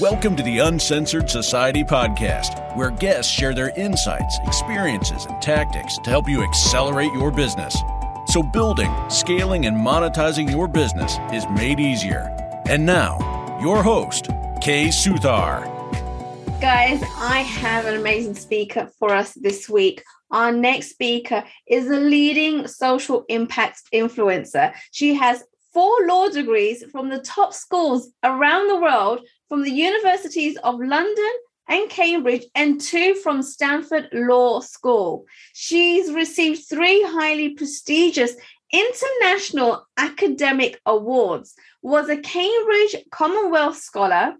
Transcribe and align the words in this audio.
Welcome 0.00 0.36
to 0.36 0.42
the 0.42 0.58
Uncensored 0.58 1.30
Society 1.30 1.82
podcast, 1.82 2.76
where 2.76 2.90
guests 2.90 3.32
share 3.32 3.54
their 3.54 3.70
insights, 3.78 4.38
experiences, 4.44 5.24
and 5.24 5.40
tactics 5.40 5.96
to 5.98 6.10
help 6.10 6.28
you 6.28 6.42
accelerate 6.42 7.14
your 7.14 7.30
business. 7.30 7.74
So, 8.26 8.42
building, 8.42 8.92
scaling, 9.08 9.64
and 9.64 9.74
monetizing 9.74 10.50
your 10.50 10.68
business 10.68 11.16
is 11.32 11.46
made 11.48 11.80
easier. 11.80 12.28
And 12.68 12.84
now, 12.84 13.58
your 13.62 13.82
host, 13.82 14.26
Kay 14.60 14.88
Suthar. 14.88 15.64
Guys, 16.60 17.02
I 17.16 17.38
have 17.38 17.86
an 17.86 17.94
amazing 17.94 18.34
speaker 18.34 18.90
for 18.98 19.14
us 19.14 19.32
this 19.32 19.66
week. 19.66 20.02
Our 20.30 20.52
next 20.52 20.90
speaker 20.90 21.42
is 21.66 21.88
a 21.88 21.96
leading 21.96 22.66
social 22.68 23.24
impact 23.30 23.80
influencer. 23.94 24.74
She 24.90 25.14
has 25.14 25.42
four 25.76 26.06
law 26.06 26.28
degrees 26.28 26.84
from 26.90 27.10
the 27.10 27.18
top 27.18 27.52
schools 27.52 28.10
around 28.24 28.68
the 28.68 28.80
world, 28.80 29.20
from 29.48 29.62
the 29.62 29.70
universities 29.70 30.56
of 30.58 30.80
London 30.80 31.32
and 31.68 31.90
Cambridge, 31.90 32.44
and 32.54 32.80
two 32.80 33.14
from 33.14 33.42
Stanford 33.42 34.08
Law 34.12 34.60
School. 34.60 35.26
She's 35.52 36.12
received 36.12 36.68
three 36.68 37.02
highly 37.02 37.50
prestigious 37.50 38.34
international 38.72 39.86
academic 39.96 40.80
awards, 40.86 41.54
was 41.82 42.08
a 42.08 42.16
Cambridge 42.16 42.96
Commonwealth 43.10 43.78
Scholar, 43.78 44.34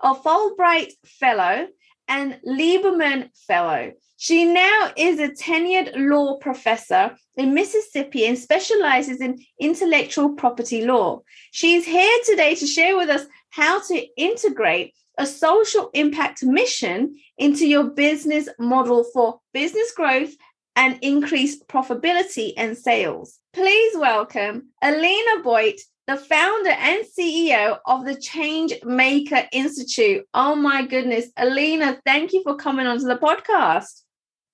a 0.00 0.14
Fulbright 0.14 0.92
Fellow, 1.04 1.68
and 2.08 2.40
Lieberman 2.46 3.30
Fellow. 3.46 3.92
She 4.16 4.44
now 4.44 4.90
is 4.96 5.20
a 5.20 5.28
tenured 5.28 5.92
law 5.96 6.38
professor 6.38 7.14
in 7.36 7.54
Mississippi 7.54 8.26
and 8.26 8.36
specializes 8.36 9.20
in 9.20 9.38
intellectual 9.60 10.34
property 10.34 10.84
law. 10.84 11.20
She's 11.52 11.86
here 11.86 12.18
today 12.26 12.56
to 12.56 12.66
share 12.66 12.96
with 12.96 13.10
us 13.10 13.26
how 13.50 13.80
to 13.86 14.06
integrate 14.16 14.94
a 15.18 15.26
social 15.26 15.90
impact 15.94 16.42
mission 16.42 17.14
into 17.36 17.66
your 17.66 17.84
business 17.84 18.48
model 18.58 19.04
for 19.12 19.40
business 19.52 19.92
growth 19.92 20.34
and 20.74 20.98
increased 21.02 21.66
profitability 21.68 22.54
and 22.56 22.76
sales. 22.76 23.38
Please 23.52 23.96
welcome 23.96 24.68
Alina 24.82 25.42
Boyd, 25.42 25.74
the 26.08 26.16
founder 26.16 26.70
and 26.70 27.04
CEO 27.04 27.78
of 27.84 28.06
the 28.06 28.16
Change 28.18 28.72
Maker 28.82 29.42
Institute. 29.52 30.26
Oh 30.32 30.56
my 30.56 30.86
goodness, 30.86 31.26
Alina, 31.36 32.00
thank 32.06 32.32
you 32.32 32.42
for 32.42 32.56
coming 32.56 32.86
onto 32.86 33.04
the 33.04 33.18
podcast. 33.18 34.04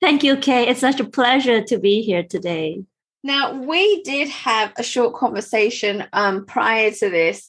Thank 0.00 0.25
you, 0.25 0.36
Kay. 0.36 0.66
It's 0.66 0.80
such 0.80 0.98
a 0.98 1.05
pleasure 1.05 1.62
to 1.62 1.78
be 1.78 2.02
here 2.02 2.25
today. 2.25 2.82
Now, 3.22 3.55
we 3.55 4.02
did 4.02 4.28
have 4.30 4.72
a 4.77 4.82
short 4.82 5.14
conversation 5.14 6.05
um, 6.12 6.44
prior 6.44 6.91
to 6.91 7.08
this, 7.08 7.48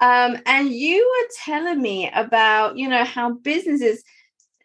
um, 0.00 0.36
and 0.44 0.70
you 0.70 0.98
were 0.98 1.28
telling 1.42 1.80
me 1.80 2.10
about, 2.14 2.76
you 2.76 2.88
know, 2.88 3.04
how 3.04 3.32
businesses 3.32 4.04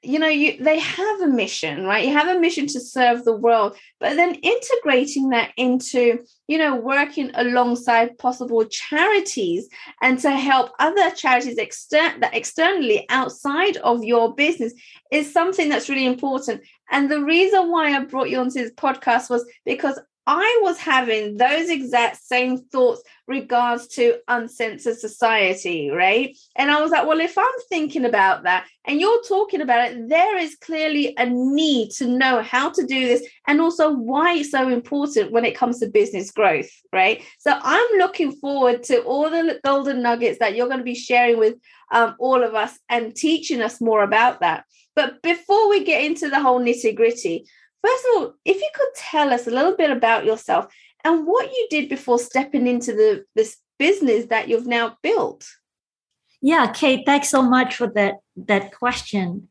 you 0.04 0.18
know 0.18 0.28
you 0.28 0.58
they 0.64 0.80
have 0.80 1.22
a 1.22 1.28
mission 1.28 1.86
right? 1.86 2.06
You 2.06 2.14
have 2.14 2.36
a 2.36 2.40
mission 2.40 2.68
to 2.68 2.80
serve 2.80 3.24
the 3.24 3.36
world 3.36 3.78
but 4.00 4.16
then 4.16 4.36
integrating 4.36 5.30
that 5.30 5.52
into 5.58 6.20
you 6.48 6.58
know 6.58 6.76
working 6.76 7.32
alongside 7.36 8.18
possible 8.18 8.66
charities 8.66 9.68
and 10.02 10.20
to 10.20 10.32
help 10.32 10.72
other 10.80 11.12
charities 11.12 11.58
extern 11.58 12.20
that 12.20 12.36
externally 12.36 13.06
outside 13.10 13.78
of 13.78 14.04
your 14.04 14.34
business 14.34 14.74
is 15.12 15.32
something 15.32 15.70
that's 15.70 15.90
really 15.90 16.06
important. 16.06 16.62
And 16.90 17.10
the 17.10 17.24
reason 17.24 17.72
why 17.72 17.96
i 17.96 18.00
brought 18.04 18.30
you 18.30 18.40
onto 18.40 18.60
this 18.60 18.72
podcast 18.72 19.30
was 19.30 19.46
because 19.66 20.00
I 20.28 20.60
was 20.62 20.78
having 20.78 21.38
those 21.38 21.70
exact 21.70 22.24
same 22.24 22.58
thoughts 22.58 23.02
regards 23.28 23.88
to 23.88 24.18
uncensored 24.28 24.98
society, 24.98 25.90
right? 25.90 26.38
And 26.56 26.70
I 26.70 26.82
was 26.82 26.92
like, 26.92 27.08
well, 27.08 27.20
if 27.20 27.38
I'm 27.38 27.46
thinking 27.70 28.06
about 28.06 28.44
that 28.44 28.68
and 28.86 29.00
you're 29.00 29.24
talking 29.24 29.62
about 29.62 29.90
it, 29.90 30.10
there 30.10 30.38
is 30.38 30.56
clearly 30.62 31.14
a 31.18 31.26
need 31.26 31.92
to 31.94 32.06
know 32.06 32.42
how 32.44 32.70
to 32.70 32.86
do 32.86 33.08
this 33.08 33.28
and 33.48 33.60
also 33.62 33.92
why 33.92 34.36
it's 34.36 34.52
so 34.52 34.70
important 34.70 35.32
when 35.32 35.46
it 35.46 35.58
comes 35.58 35.80
to 35.80 35.88
business 35.88 36.30
growth, 36.30 36.70
right? 36.94 37.24
So 37.40 37.58
I'm 37.60 37.98
looking 37.98 38.34
forward 38.34 38.84
to 38.84 39.02
all 39.02 39.30
the 39.30 39.60
golden 39.64 40.04
nuggets 40.04 40.40
that 40.40 40.56
you're 40.56 40.68
going 40.68 40.80
to 40.80 40.84
be 40.84 40.96
sharing 40.96 41.40
with 41.40 41.56
um, 41.92 42.16
all 42.20 42.44
of 42.44 42.54
us 42.54 42.78
and 42.90 43.16
teaching 43.16 43.62
us 43.62 43.82
more 43.82 44.04
about 44.04 44.42
that. 44.42 44.66
But 44.96 45.22
before 45.22 45.70
we 45.70 45.84
get 45.84 46.04
into 46.04 46.30
the 46.30 46.42
whole 46.42 46.60
nitty 46.60 46.96
gritty, 46.96 47.46
First 47.84 48.06
of 48.06 48.22
all, 48.22 48.34
if 48.46 48.58
you 48.58 48.70
could 48.76 48.94
tell 48.96 49.34
us 49.34 49.48
a 49.48 49.52
little 49.52 49.76
bit 49.76 49.90
about 49.90 50.26
yourself 50.26 50.68
and 51.04 51.26
what 51.26 51.52
you 51.52 51.68
did 51.70 51.90
before 51.90 52.20
stepping 52.20 52.68
into 52.68 52.94
the 52.94 53.26
this 53.36 53.58
business 53.80 54.26
that 54.28 54.48
you've 54.48 54.68
now 54.68 54.98
built. 55.02 55.48
Yeah, 56.42 56.72
Kate, 56.72 57.04
thanks 57.06 57.30
so 57.30 57.42
much 57.42 57.76
for 57.76 57.88
that 57.88 58.16
that 58.36 58.74
question. 58.74 59.50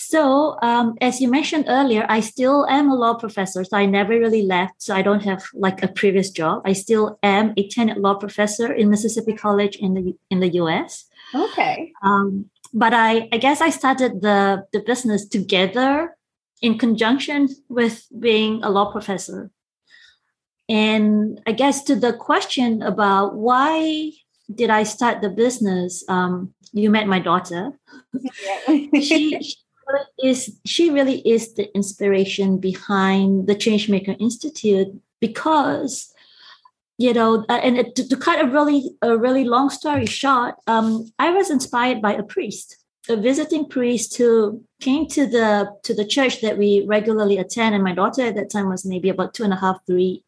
So, 0.00 0.56
um, 0.62 0.94
as 1.00 1.20
you 1.20 1.28
mentioned 1.28 1.64
earlier, 1.66 2.06
I 2.08 2.20
still 2.20 2.66
am 2.66 2.88
a 2.88 2.94
law 2.94 3.14
professor. 3.14 3.64
So 3.64 3.76
I 3.76 3.84
never 3.84 4.12
really 4.12 4.42
left. 4.42 4.80
So 4.80 4.94
I 4.94 5.02
don't 5.02 5.24
have 5.24 5.42
like 5.54 5.82
a 5.82 5.88
previous 5.88 6.30
job. 6.30 6.62
I 6.64 6.72
still 6.72 7.18
am 7.24 7.52
a 7.56 7.68
tenured 7.68 8.00
law 8.00 8.14
professor 8.14 8.72
in 8.72 8.90
Mississippi 8.90 9.32
College 9.32 9.74
in 9.76 9.94
the 9.94 10.16
in 10.30 10.38
the 10.38 10.50
U.S. 10.62 11.04
Okay. 11.34 11.92
Um, 12.02 12.48
but 12.72 12.94
I, 12.94 13.28
I 13.32 13.38
guess 13.38 13.60
I 13.60 13.70
started 13.70 14.20
the 14.20 14.64
the 14.72 14.80
business 14.80 15.26
together 15.26 16.16
in 16.60 16.78
conjunction 16.78 17.48
with 17.68 18.06
being 18.18 18.62
a 18.62 18.70
law 18.70 18.90
professor. 18.90 19.50
And 20.68 21.40
I 21.46 21.52
guess 21.52 21.82
to 21.84 21.96
the 21.96 22.12
question 22.12 22.82
about 22.82 23.34
why 23.34 24.12
did 24.54 24.70
I 24.70 24.82
start 24.82 25.22
the 25.22 25.30
business, 25.30 26.04
um, 26.08 26.54
you 26.72 26.90
met 26.90 27.06
my 27.06 27.18
daughter. 27.18 27.72
she, 28.94 29.40
she 29.40 29.56
is 30.22 30.58
she 30.66 30.90
really 30.90 31.20
is 31.26 31.54
the 31.54 31.74
inspiration 31.74 32.58
behind 32.58 33.46
the 33.46 33.54
Changemaker 33.54 34.20
Institute 34.20 34.88
because 35.20 36.12
you 37.00 37.14
know, 37.14 37.44
uh, 37.48 37.60
and 37.62 37.94
to, 37.94 38.08
to, 38.08 38.16
cut 38.16 38.44
a 38.44 38.48
really 38.48 38.90
a 39.02 39.16
really 39.16 39.44
long 39.44 39.70
story 39.70 40.04
short, 40.04 40.56
um, 40.66 41.08
I 41.16 41.30
was 41.30 41.48
inspired 41.48 42.02
by 42.02 42.14
a 42.14 42.24
priest 42.24 42.76
a 43.08 43.16
visiting 43.16 43.68
priest 43.68 44.16
who 44.16 44.62
came 44.80 45.06
to 45.08 45.26
the 45.26 45.72
to 45.82 45.94
the 45.94 46.04
church 46.04 46.40
that 46.40 46.58
we 46.58 46.84
regularly 46.86 47.38
attend 47.38 47.74
and 47.74 47.84
my 47.84 47.94
daughter 47.94 48.22
at 48.22 48.34
that 48.34 48.50
time 48.50 48.68
was 48.68 48.84
maybe 48.84 49.08
about 49.08 49.34
two 49.34 49.44
and 49.44 49.52
a 49.52 49.56
half 49.56 49.78
three 49.86 50.22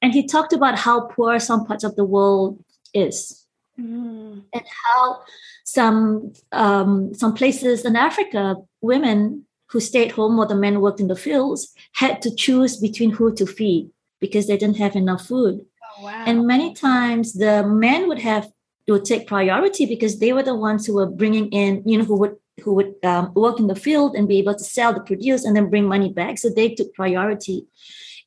and 0.00 0.12
he 0.12 0.26
talked 0.26 0.52
about 0.52 0.78
how 0.78 1.06
poor 1.06 1.38
some 1.38 1.64
parts 1.64 1.84
of 1.84 1.94
the 1.96 2.04
world 2.04 2.62
is 2.94 3.46
mm. 3.78 4.42
and 4.52 4.64
how 4.84 5.20
some 5.64 6.32
um, 6.52 7.14
some 7.14 7.34
places 7.34 7.84
in 7.84 7.96
africa 7.96 8.56
women 8.80 9.44
who 9.68 9.80
stayed 9.80 10.12
home 10.12 10.36
while 10.36 10.48
the 10.48 10.54
men 10.54 10.80
worked 10.80 11.00
in 11.00 11.08
the 11.08 11.16
fields 11.16 11.72
had 11.94 12.20
to 12.22 12.34
choose 12.34 12.76
between 12.76 13.10
who 13.10 13.34
to 13.34 13.46
feed 13.46 13.90
because 14.20 14.46
they 14.46 14.56
didn't 14.56 14.76
have 14.76 14.96
enough 14.96 15.26
food 15.26 15.64
oh, 15.98 16.04
wow. 16.04 16.24
and 16.26 16.46
many 16.46 16.74
times 16.74 17.34
the 17.34 17.66
men 17.66 18.08
would 18.08 18.18
have 18.18 18.50
would 18.90 19.04
take 19.04 19.28
priority 19.28 19.86
because 19.86 20.18
they 20.18 20.32
were 20.32 20.42
the 20.42 20.56
ones 20.56 20.84
who 20.86 20.94
were 20.94 21.06
bringing 21.06 21.48
in, 21.50 21.82
you 21.86 21.98
know, 21.98 22.04
who 22.04 22.18
would 22.18 22.36
who 22.62 22.74
would 22.74 22.94
um, 23.04 23.32
work 23.34 23.58
in 23.58 23.66
the 23.66 23.74
field 23.74 24.14
and 24.14 24.28
be 24.28 24.38
able 24.38 24.54
to 24.54 24.64
sell 24.64 24.92
the 24.92 25.00
produce 25.00 25.44
and 25.44 25.56
then 25.56 25.70
bring 25.70 25.86
money 25.86 26.12
back. 26.12 26.38
So 26.38 26.50
they 26.50 26.74
took 26.74 26.92
priority. 26.94 27.66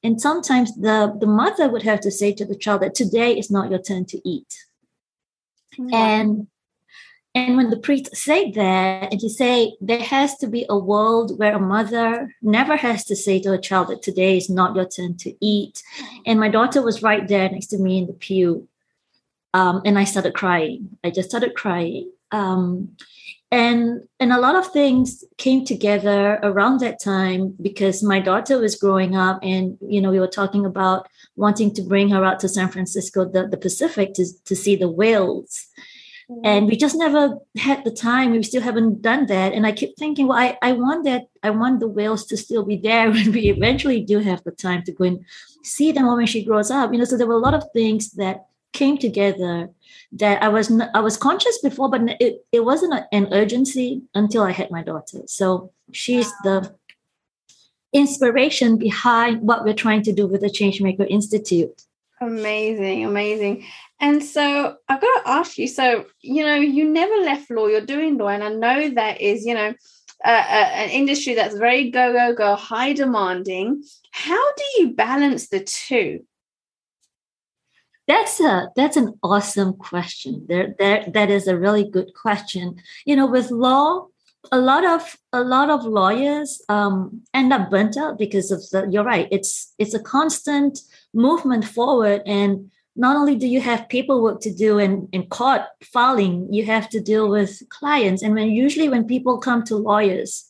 And 0.04 0.20
sometimes 0.20 0.76
the, 0.76 1.16
the 1.20 1.28
mother 1.28 1.70
would 1.70 1.84
have 1.84 2.00
to 2.02 2.12
say 2.12 2.32
to 2.34 2.46
the 2.46 2.56
child 2.56 2.82
that 2.82 2.96
today 2.96 3.38
is 3.38 3.50
not 3.50 3.70
your 3.70 3.82
turn 3.82 4.06
to 4.06 4.30
eat. 4.30 4.54
And 5.92 6.48
and 7.34 7.58
when 7.58 7.70
the 7.70 7.78
priest 7.78 8.16
said 8.16 8.54
that, 8.54 9.12
and 9.12 9.20
he 9.20 9.28
said 9.28 9.72
there 9.82 10.00
has 10.00 10.38
to 10.38 10.48
be 10.48 10.66
a 10.70 10.78
world 10.78 11.38
where 11.38 11.56
a 11.56 11.60
mother 11.60 12.34
never 12.42 12.78
has 12.78 13.04
to 13.06 13.16
say 13.16 13.42
to 13.42 13.52
a 13.52 13.60
child 13.60 13.90
that 13.90 14.02
today 14.02 14.38
is 14.38 14.50
not 14.50 14.74
your 14.74 14.88
turn 14.88 15.18
to 15.18 15.36
eat. 15.42 15.84
And 16.26 16.40
my 16.40 16.48
daughter 16.48 16.82
was 16.82 17.04
right 17.04 17.28
there 17.28 17.50
next 17.50 17.68
to 17.68 17.78
me 17.78 17.98
in 17.98 18.08
the 18.08 18.14
pew. 18.14 18.70
Um, 19.56 19.82
and 19.86 19.98
I 19.98 20.04
started 20.04 20.34
crying. 20.34 20.98
I 21.02 21.10
just 21.12 21.30
started 21.30 21.56
crying. 21.56 22.12
Um, 22.32 22.98
and 23.52 24.02
and 24.20 24.34
a 24.34 24.40
lot 24.40 24.56
of 24.56 24.68
things 24.74 25.24
came 25.38 25.64
together 25.64 26.40
around 26.44 26.80
that 26.80 27.02
time 27.02 27.56
because 27.62 28.04
my 28.04 28.20
daughter 28.20 28.60
was 28.60 28.76
growing 28.76 29.16
up 29.16 29.40
and 29.42 29.78
you 29.82 30.02
know 30.02 30.12
we 30.12 30.20
were 30.20 30.38
talking 30.42 30.66
about 30.66 31.08
wanting 31.36 31.74
to 31.76 31.82
bring 31.84 32.10
her 32.10 32.26
out 32.26 32.40
to 32.40 32.50
san 32.50 32.70
francisco 32.70 33.24
the, 33.24 33.48
the 33.48 33.64
pacific 33.68 34.14
to, 34.16 34.26
to 34.46 34.56
see 34.56 34.76
the 34.76 34.90
whales 34.90 35.68
mm-hmm. 36.30 36.42
and 36.44 36.68
we 36.68 36.76
just 36.76 36.98
never 36.98 37.38
had 37.56 37.84
the 37.84 37.92
time 37.92 38.32
we 38.32 38.42
still 38.42 38.64
haven't 38.64 39.04
done 39.04 39.28
that 39.28 39.54
and 39.54 39.68
i 39.68 39.72
keep 39.72 39.96
thinking 39.96 40.28
well 40.28 40.40
i, 40.40 40.58
I 40.64 40.72
want 40.72 41.06
that 41.06 41.28
i 41.44 41.52
want 41.52 41.80
the 41.80 41.88
whales 41.88 42.26
to 42.26 42.38
still 42.38 42.66
be 42.66 42.78
there 42.78 43.12
when 43.16 43.32
we 43.32 43.52
eventually 43.52 44.02
do 44.02 44.18
have 44.20 44.44
the 44.44 44.52
time 44.52 44.82
to 44.84 44.92
go 44.92 45.06
and 45.06 45.24
see 45.64 45.92
them 45.92 46.08
when 46.08 46.26
she 46.26 46.44
grows 46.44 46.72
up 46.72 46.92
you 46.92 46.98
know 46.98 47.06
so 47.06 47.16
there 47.16 47.28
were 47.28 47.42
a 47.42 47.48
lot 47.48 47.54
of 47.54 47.72
things 47.74 48.14
that 48.14 48.48
came 48.76 48.98
together 48.98 49.70
that 50.14 50.44
I 50.44 50.50
was 50.50 50.72
I 50.94 51.00
was 51.00 51.18
conscious 51.18 51.58
before, 51.60 51.90
but 51.90 52.02
it, 52.20 52.46
it 52.52 52.64
wasn't 52.64 53.04
an 53.12 53.28
urgency 53.32 54.02
until 54.14 54.44
I 54.44 54.52
had 54.52 54.72
my 54.72 54.84
daughter. 54.84 55.20
So 55.26 55.72
she's 55.92 56.32
the 56.44 56.76
inspiration 57.94 58.78
behind 58.78 59.42
what 59.42 59.64
we're 59.64 59.82
trying 59.86 60.04
to 60.04 60.14
do 60.14 60.28
with 60.28 60.42
the 60.42 60.50
Changemaker 60.50 61.08
Institute. 61.10 61.84
Amazing, 62.22 63.06
amazing. 63.06 63.66
And 64.00 64.24
so 64.24 64.76
I've 64.88 65.02
got 65.02 65.24
to 65.24 65.30
ask 65.30 65.58
you. 65.58 65.68
So 65.68 66.06
you 66.22 66.44
know, 66.46 66.56
you 66.56 66.90
never 66.90 67.16
left 67.18 67.50
law. 67.50 67.68
You're 67.68 67.82
doing 67.96 68.18
law, 68.18 68.30
and 68.30 68.44
I 68.44 68.50
know 68.50 68.90
that 68.90 69.22
is 69.22 69.46
you 69.46 69.54
know 69.54 69.74
uh, 70.24 70.46
uh, 70.58 70.70
an 70.84 70.90
industry 70.90 71.34
that's 71.34 71.58
very 71.58 71.92
go 71.92 72.14
go 72.14 72.34
go, 72.34 72.56
high 72.56 72.94
demanding. 72.94 73.84
How 74.12 74.46
do 74.60 74.64
you 74.78 74.94
balance 74.94 75.50
the 75.50 75.62
two? 75.62 76.26
That's 78.08 78.40
a 78.40 78.70
that's 78.76 78.98
an 78.98 79.18
awesome 79.24 79.74
question. 79.74 80.46
There, 80.48 80.76
there 80.78 81.06
that 81.14 81.32
is 81.32 81.48
a 81.48 81.58
really 81.58 81.90
good 81.90 82.14
question. 82.14 82.76
You 83.06 83.16
know, 83.16 83.26
with 83.26 83.50
law, 83.50 84.08
a 84.52 84.60
lot 84.60 84.86
of 84.86 85.18
a 85.34 85.44
lot 85.44 85.70
of 85.70 85.86
lawyers 85.86 86.62
um, 86.70 87.24
end 87.34 87.52
up 87.52 87.72
burnt 87.72 87.98
out 87.98 88.20
because 88.20 88.52
of 88.52 88.62
the. 88.70 88.88
You're 88.92 89.04
right. 89.04 89.28
It's 89.32 89.74
it's 89.80 89.96
a 89.96 90.00
constant 90.00 90.80
movement 91.14 91.66
forward, 91.66 92.22
and 92.28 92.70
not 92.96 93.16
only 93.16 93.36
do 93.36 93.48
you 93.48 93.60
have 93.62 93.90
paperwork 93.90 94.40
to 94.42 94.54
do 94.54 94.80
and 94.80 95.10
in 95.12 95.28
court 95.28 95.62
filing, 95.84 96.52
you 96.54 96.66
have 96.66 96.88
to 96.90 97.02
deal 97.02 97.30
with 97.30 97.62
clients. 97.70 98.24
And 98.24 98.34
when 98.34 98.50
usually 98.52 98.88
when 98.88 99.06
people 99.06 99.38
come 99.38 99.64
to 99.64 99.76
lawyers, 99.76 100.46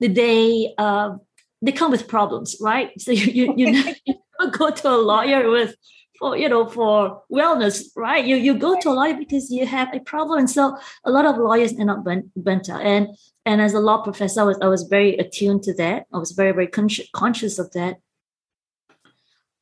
they 0.00 0.74
uh, 0.78 1.16
they 1.62 1.72
come 1.72 1.90
with 1.90 2.08
problems, 2.08 2.56
right? 2.60 2.90
So 3.00 3.12
you 3.12 3.52
you, 3.56 3.84
you 4.06 4.14
go 4.52 4.70
to 4.70 4.88
a 4.90 4.96
lawyer 4.96 5.50
with 5.50 5.76
for 6.18 6.36
you 6.36 6.48
know 6.48 6.66
for 6.66 7.22
wellness 7.32 7.84
right? 7.96 8.24
You 8.24 8.36
you 8.36 8.58
go 8.58 8.78
to 8.80 8.88
a 8.90 8.92
lawyer 8.92 9.14
because 9.14 9.50
you 9.50 9.66
have 9.66 9.94
a 9.94 10.00
problem. 10.00 10.40
And 10.40 10.50
so 10.50 10.76
a 11.04 11.10
lot 11.10 11.26
of 11.26 11.36
lawyers 11.36 11.72
end 11.72 11.90
up 11.90 12.04
burnt, 12.04 12.34
burnt 12.34 12.68
out. 12.68 12.82
And 12.82 13.08
and 13.46 13.60
as 13.60 13.74
a 13.74 13.80
law 13.80 14.02
professor 14.02 14.40
I 14.40 14.44
was, 14.44 14.58
I 14.60 14.68
was 14.68 14.84
very 14.84 15.16
attuned 15.16 15.62
to 15.64 15.74
that. 15.74 16.06
I 16.12 16.18
was 16.18 16.32
very 16.32 16.52
very 16.52 16.68
conscious, 16.68 17.08
conscious 17.12 17.58
of 17.58 17.72
that. 17.72 17.98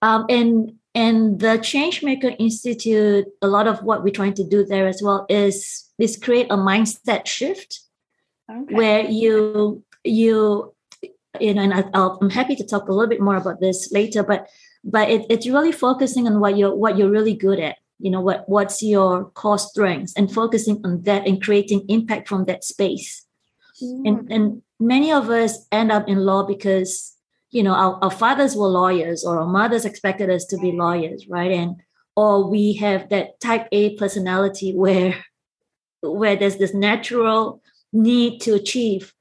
Um, 0.02 0.26
and 0.28 0.72
and 0.94 1.40
the 1.40 1.58
changemaker 1.58 2.37
institute 2.38 3.26
a 3.40 3.46
lot 3.46 3.66
of 3.66 3.82
what 3.82 4.02
we're 4.02 4.10
trying 4.10 4.34
to 4.34 4.44
do 4.44 4.64
there 4.64 4.87
as 4.87 5.02
well 5.02 5.26
is 5.28 5.90
is 5.98 6.16
create 6.16 6.46
a 6.50 6.56
mindset 6.56 7.26
shift 7.26 7.81
okay. 8.50 8.75
where 8.75 9.05
you 9.05 9.82
you 10.05 10.75
you 11.40 11.55
know 11.55 11.62
and 11.62 11.90
I'll 11.94 12.19
i'm 12.20 12.31
happy 12.31 12.56
to 12.56 12.66
talk 12.66 12.88
a 12.88 12.93
little 12.93 13.08
bit 13.08 13.20
more 13.20 13.37
about 13.37 13.60
this 13.60 13.90
later 13.93 14.22
but 14.22 14.48
but 14.84 15.08
it, 15.08 15.26
it's 15.31 15.46
really 15.46 15.73
focusing 15.73 16.26
on 16.26 16.40
what 16.40 16.56
you're 16.56 16.75
what 16.75 16.96
you're 16.96 17.11
really 17.11 17.34
good 17.34 17.58
at 17.58 17.76
you 17.99 18.11
know 18.11 18.20
what 18.20 18.49
what's 18.49 18.82
your 18.82 19.26
core 19.31 19.58
strengths 19.58 20.12
and 20.17 20.32
focusing 20.32 20.81
on 20.84 21.02
that 21.02 21.26
and 21.26 21.43
creating 21.43 21.84
impact 21.88 22.29
from 22.29 22.44
that 22.44 22.64
space. 22.64 23.25
Mm. 23.82 24.08
and 24.08 24.32
and 24.32 24.62
many 24.79 25.12
of 25.12 25.31
us 25.31 25.67
end 25.73 25.90
up 25.90 26.08
in 26.08 26.19
law 26.19 26.43
because 26.43 27.17
you 27.50 27.62
know 27.62 27.75
our, 27.75 27.99
our 28.02 28.11
fathers 28.11 28.55
were 28.56 28.67
lawyers 28.67 29.25
or 29.25 29.40
our 29.40 29.46
mothers 29.46 29.84
expected 29.84 30.29
us 30.31 30.44
to 30.46 30.58
be 30.58 30.73
lawyers 30.73 31.26
right? 31.29 31.52
And 31.52 31.76
or 32.17 32.50
we 32.50 32.75
have 32.75 33.08
that 33.08 33.40
type 33.40 33.69
a 33.73 33.96
personality 33.96 34.73
where 34.76 35.25
where 36.02 36.37
there's 36.37 36.56
this 36.56 36.75
natural 36.75 37.62
need 37.93 38.40
to 38.40 38.55
achieve. 38.55 39.14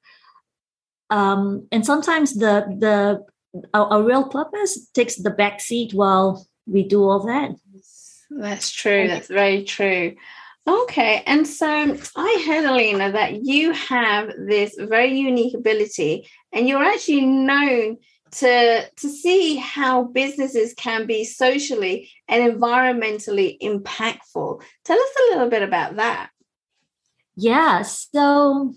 Um, 1.09 1.67
and 1.71 1.85
sometimes 1.85 2.35
the 2.35 2.65
the 2.79 3.25
our, 3.73 3.85
our 3.87 4.03
real 4.03 4.27
purpose 4.27 4.87
takes 4.93 5.15
the 5.15 5.29
back 5.29 5.61
seat 5.61 5.93
while 5.93 6.45
we 6.65 6.83
do 6.83 7.03
all 7.03 7.19
that. 7.25 7.51
That's 8.29 8.71
true. 8.71 9.07
That's 9.07 9.27
very 9.27 9.63
true. 9.63 10.15
Okay. 10.67 11.23
And 11.25 11.47
so 11.47 11.97
I 12.15 12.43
heard, 12.47 12.65
Alina, 12.65 13.11
that 13.11 13.45
you 13.45 13.73
have 13.73 14.31
this 14.37 14.75
very 14.77 15.13
unique 15.17 15.55
ability 15.55 16.27
and 16.53 16.67
you're 16.67 16.83
actually 16.83 17.25
known 17.25 17.97
to, 18.33 18.89
to 18.89 19.09
see 19.09 19.57
how 19.57 20.03
businesses 20.03 20.73
can 20.75 21.05
be 21.05 21.25
socially 21.25 22.09
and 22.27 22.53
environmentally 22.53 23.59
impactful. 23.59 24.61
Tell 24.85 24.97
us 24.97 25.09
a 25.17 25.33
little 25.33 25.49
bit 25.49 25.63
about 25.63 25.97
that. 25.97 26.29
Yeah. 27.35 27.81
So 27.81 28.73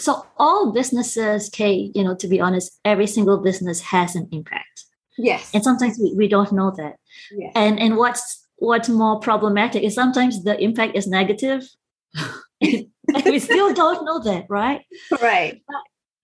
so 0.00 0.26
all 0.38 0.72
businesses, 0.72 1.48
Kay, 1.50 1.92
you 1.94 2.02
know, 2.02 2.14
to 2.16 2.28
be 2.28 2.40
honest, 2.40 2.78
every 2.84 3.06
single 3.06 3.38
business 3.38 3.80
has 3.80 4.16
an 4.16 4.28
impact. 4.32 4.84
Yes. 5.18 5.50
And 5.52 5.62
sometimes 5.62 5.98
we, 5.98 6.14
we 6.14 6.28
don't 6.28 6.52
know 6.52 6.72
that. 6.76 6.96
Yes. 7.30 7.52
And 7.54 7.78
and 7.78 7.96
what's 7.96 8.48
what's 8.56 8.88
more 8.88 9.20
problematic 9.20 9.82
is 9.82 9.94
sometimes 9.94 10.44
the 10.44 10.58
impact 10.62 10.96
is 10.96 11.06
negative. 11.06 11.68
we 12.60 13.38
still 13.38 13.74
don't 13.74 14.04
know 14.04 14.20
that, 14.20 14.46
right? 14.48 14.82
Right. 15.20 15.62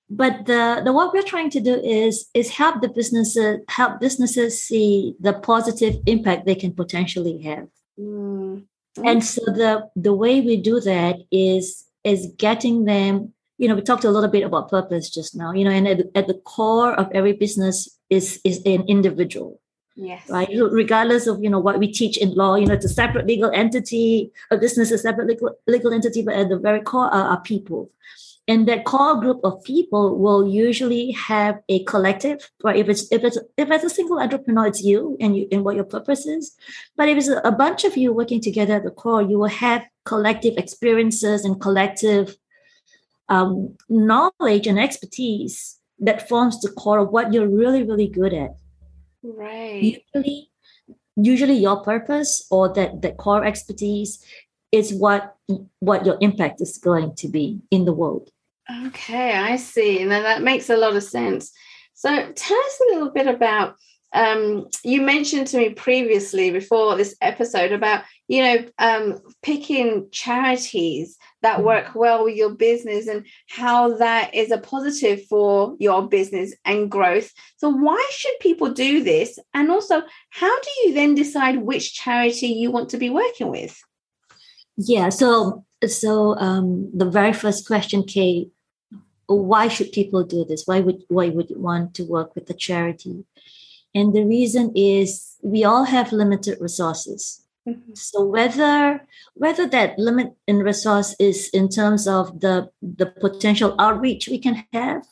But 0.08 0.46
the, 0.46 0.82
the 0.84 0.92
what 0.92 1.12
we're 1.12 1.22
trying 1.22 1.50
to 1.50 1.60
do 1.60 1.74
is 1.74 2.28
is 2.32 2.48
help 2.50 2.80
the 2.80 2.88
businesses 2.88 3.60
help 3.68 4.00
businesses 4.00 4.62
see 4.62 5.14
the 5.20 5.32
positive 5.32 5.96
impact 6.06 6.46
they 6.46 6.54
can 6.54 6.72
potentially 6.72 7.42
have. 7.42 7.68
Mm. 7.98 8.64
And 9.04 9.22
so 9.24 9.44
the 9.44 9.90
the 9.96 10.14
way 10.14 10.40
we 10.40 10.56
do 10.56 10.80
that 10.80 11.16
is 11.30 11.84
is 12.04 12.32
getting 12.38 12.84
them 12.84 13.34
you 13.58 13.68
know, 13.68 13.74
we 13.74 13.82
talked 13.82 14.04
a 14.04 14.10
little 14.10 14.30
bit 14.30 14.44
about 14.44 14.70
purpose 14.70 15.10
just 15.10 15.34
now, 15.34 15.52
you 15.52 15.64
know, 15.64 15.70
and 15.70 15.88
at, 15.88 16.00
at 16.14 16.26
the 16.26 16.34
core 16.34 16.92
of 16.94 17.10
every 17.12 17.32
business 17.32 17.88
is 18.10 18.40
is 18.44 18.60
an 18.66 18.84
individual. 18.88 19.60
Yes. 19.98 20.28
Right. 20.28 20.48
Regardless 20.52 21.26
of, 21.26 21.42
you 21.42 21.48
know, 21.48 21.58
what 21.58 21.78
we 21.78 21.90
teach 21.90 22.18
in 22.18 22.34
law, 22.34 22.54
you 22.56 22.66
know, 22.66 22.74
it's 22.74 22.84
a 22.84 22.88
separate 22.90 23.26
legal 23.26 23.50
entity, 23.54 24.30
a 24.50 24.58
business 24.58 24.90
is 24.90 25.00
a 25.00 25.02
separate 25.02 25.26
legal, 25.26 25.56
legal 25.66 25.90
entity, 25.90 26.22
but 26.22 26.34
at 26.34 26.50
the 26.50 26.58
very 26.58 26.82
core 26.82 27.06
are, 27.06 27.30
are 27.30 27.40
people. 27.40 27.90
And 28.46 28.68
that 28.68 28.84
core 28.84 29.18
group 29.18 29.40
of 29.42 29.64
people 29.64 30.18
will 30.18 30.46
usually 30.46 31.12
have 31.12 31.60
a 31.70 31.82
collective, 31.84 32.48
right? 32.62 32.76
If 32.76 32.88
it's 32.88 33.10
if 33.10 33.24
it's 33.24 33.38
if 33.56 33.70
it's 33.70 33.84
a 33.84 33.90
single 33.90 34.20
entrepreneur, 34.20 34.66
it's 34.66 34.82
you 34.82 35.16
and 35.18 35.36
you 35.36 35.48
and 35.50 35.64
what 35.64 35.74
your 35.76 35.84
purpose 35.84 36.26
is. 36.26 36.54
But 36.96 37.08
if 37.08 37.16
it's 37.16 37.28
a 37.28 37.50
bunch 37.50 37.84
of 37.84 37.96
you 37.96 38.12
working 38.12 38.40
together 38.40 38.74
at 38.74 38.84
the 38.84 38.90
core, 38.90 39.22
you 39.22 39.38
will 39.38 39.48
have 39.48 39.82
collective 40.04 40.58
experiences 40.58 41.44
and 41.44 41.60
collective 41.60 42.36
um, 43.28 43.76
knowledge 43.88 44.66
and 44.66 44.78
expertise 44.78 45.78
that 45.98 46.28
forms 46.28 46.60
the 46.60 46.70
core 46.70 46.98
of 46.98 47.10
what 47.10 47.32
you're 47.32 47.48
really, 47.48 47.82
really 47.82 48.08
good 48.08 48.34
at. 48.34 48.50
Right. 49.22 50.02
Usually, 50.14 50.50
usually 51.16 51.54
your 51.54 51.82
purpose 51.82 52.46
or 52.50 52.72
that, 52.74 53.02
that 53.02 53.16
core 53.16 53.44
expertise 53.44 54.24
is 54.72 54.92
what 54.92 55.34
what 55.78 56.04
your 56.04 56.18
impact 56.20 56.60
is 56.60 56.76
going 56.76 57.14
to 57.14 57.28
be 57.28 57.60
in 57.70 57.84
the 57.84 57.92
world. 57.92 58.30
Okay, 58.86 59.32
I 59.32 59.56
see. 59.56 60.04
Now 60.04 60.22
that 60.22 60.42
makes 60.42 60.68
a 60.68 60.76
lot 60.76 60.96
of 60.96 61.02
sense. 61.02 61.52
So 61.94 62.10
tell 62.10 62.58
us 62.58 62.80
a 62.80 62.94
little 62.94 63.10
bit 63.10 63.26
about 63.26 63.76
um, 64.16 64.68
you 64.82 65.02
mentioned 65.02 65.46
to 65.48 65.58
me 65.58 65.68
previously 65.70 66.50
before 66.50 66.96
this 66.96 67.14
episode 67.20 67.70
about 67.70 68.02
you 68.28 68.42
know 68.42 68.64
um, 68.78 69.20
picking 69.42 70.08
charities 70.10 71.18
that 71.42 71.56
mm-hmm. 71.56 71.66
work 71.66 71.94
well 71.94 72.24
with 72.24 72.34
your 72.34 72.54
business 72.54 73.06
and 73.08 73.26
how 73.50 73.96
that 73.98 74.34
is 74.34 74.50
a 74.50 74.58
positive 74.58 75.24
for 75.26 75.76
your 75.78 76.08
business 76.08 76.54
and 76.64 76.90
growth. 76.90 77.30
So 77.58 77.68
why 77.68 78.04
should 78.10 78.32
people 78.40 78.72
do 78.72 79.04
this? 79.04 79.38
And 79.52 79.70
also 79.70 80.02
how 80.30 80.60
do 80.60 80.70
you 80.84 80.94
then 80.94 81.14
decide 81.14 81.58
which 81.58 81.94
charity 81.94 82.48
you 82.48 82.70
want 82.70 82.88
to 82.90 82.96
be 82.96 83.10
working 83.10 83.50
with? 83.50 83.78
Yeah 84.78 85.10
so 85.10 85.64
so 85.86 86.36
um, 86.38 86.90
the 86.94 87.10
very 87.10 87.34
first 87.34 87.66
question 87.66 88.02
kate 88.02 88.50
why 89.28 89.66
should 89.66 89.90
people 89.90 90.22
do 90.22 90.44
this? 90.44 90.62
Why 90.66 90.80
would 90.80 91.02
why 91.08 91.28
would 91.28 91.50
you 91.50 91.58
want 91.58 91.94
to 91.94 92.04
work 92.04 92.34
with 92.34 92.48
a 92.48 92.54
charity 92.54 93.24
and 93.96 94.14
the 94.14 94.24
reason 94.24 94.72
is 94.76 95.36
we 95.42 95.64
all 95.64 95.84
have 95.84 96.12
limited 96.12 96.58
resources. 96.60 97.42
Mm-hmm. 97.66 97.94
So 97.94 98.24
whether 98.24 99.00
whether 99.34 99.66
that 99.66 99.98
limit 99.98 100.28
in 100.46 100.58
resource 100.58 101.16
is 101.18 101.48
in 101.48 101.68
terms 101.68 102.06
of 102.06 102.40
the 102.40 102.70
the 102.82 103.06
potential 103.06 103.74
outreach 103.78 104.28
we 104.28 104.38
can 104.38 104.64
have, 104.72 105.02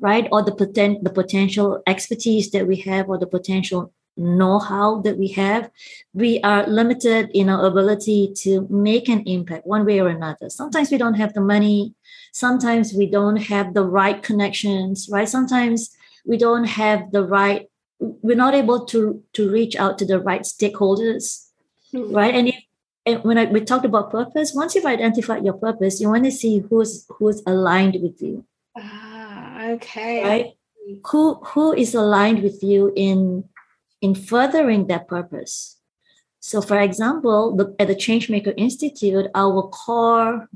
right, 0.00 0.26
or 0.32 0.42
the 0.42 0.54
potent 0.54 1.04
the 1.04 1.14
potential 1.22 1.82
expertise 1.86 2.50
that 2.50 2.66
we 2.66 2.76
have, 2.88 3.08
or 3.10 3.18
the 3.18 3.32
potential 3.38 3.92
know-how 4.16 5.00
that 5.02 5.18
we 5.18 5.28
have, 5.28 5.70
we 6.14 6.40
are 6.42 6.66
limited 6.66 7.30
in 7.34 7.48
our 7.48 7.66
ability 7.66 8.32
to 8.44 8.66
make 8.70 9.08
an 9.08 9.22
impact 9.26 9.66
one 9.66 9.84
way 9.84 10.00
or 10.00 10.08
another. 10.08 10.48
Sometimes 10.48 10.90
we 10.90 10.98
don't 10.98 11.20
have 11.22 11.34
the 11.34 11.40
money. 11.40 11.94
Sometimes 12.32 12.94
we 12.94 13.06
don't 13.06 13.42
have 13.52 13.74
the 13.74 13.84
right 13.84 14.22
connections, 14.22 15.08
right? 15.10 15.28
Sometimes 15.28 15.90
we 16.24 16.36
don't 16.38 16.64
have 16.64 17.10
the 17.10 17.24
right 17.24 17.68
we're 17.98 18.36
not 18.36 18.54
able 18.54 18.84
to 18.84 19.22
to 19.32 19.50
reach 19.50 19.76
out 19.76 19.98
to 19.98 20.04
the 20.04 20.18
right 20.18 20.42
stakeholders 20.42 21.46
mm-hmm. 21.92 22.14
right? 22.14 22.34
And, 22.34 22.48
if, 22.48 22.56
and 23.06 23.24
when 23.24 23.38
I, 23.38 23.44
we 23.44 23.60
talked 23.60 23.84
about 23.84 24.10
purpose 24.10 24.52
once 24.54 24.74
you've 24.74 24.86
identified 24.86 25.44
your 25.44 25.54
purpose 25.54 26.00
you 26.00 26.08
want 26.08 26.24
to 26.24 26.32
see 26.32 26.62
who's 26.68 27.06
who's 27.08 27.42
aligned 27.46 27.96
with 28.02 28.20
you. 28.20 28.44
Ah 28.76 29.64
okay. 29.64 30.24
Right? 30.24 30.46
Who 31.06 31.34
who 31.34 31.72
is 31.72 31.94
aligned 31.94 32.42
with 32.42 32.62
you 32.62 32.92
in 32.94 33.44
in 34.00 34.14
furthering 34.14 34.86
that 34.88 35.08
purpose? 35.08 35.78
So 36.40 36.60
for 36.60 36.78
example 36.78 37.56
the, 37.56 37.74
at 37.78 37.88
the 37.88 37.94
changemaker 37.94 38.52
institute 38.56 39.26
our 39.34 39.62
core 39.68 40.48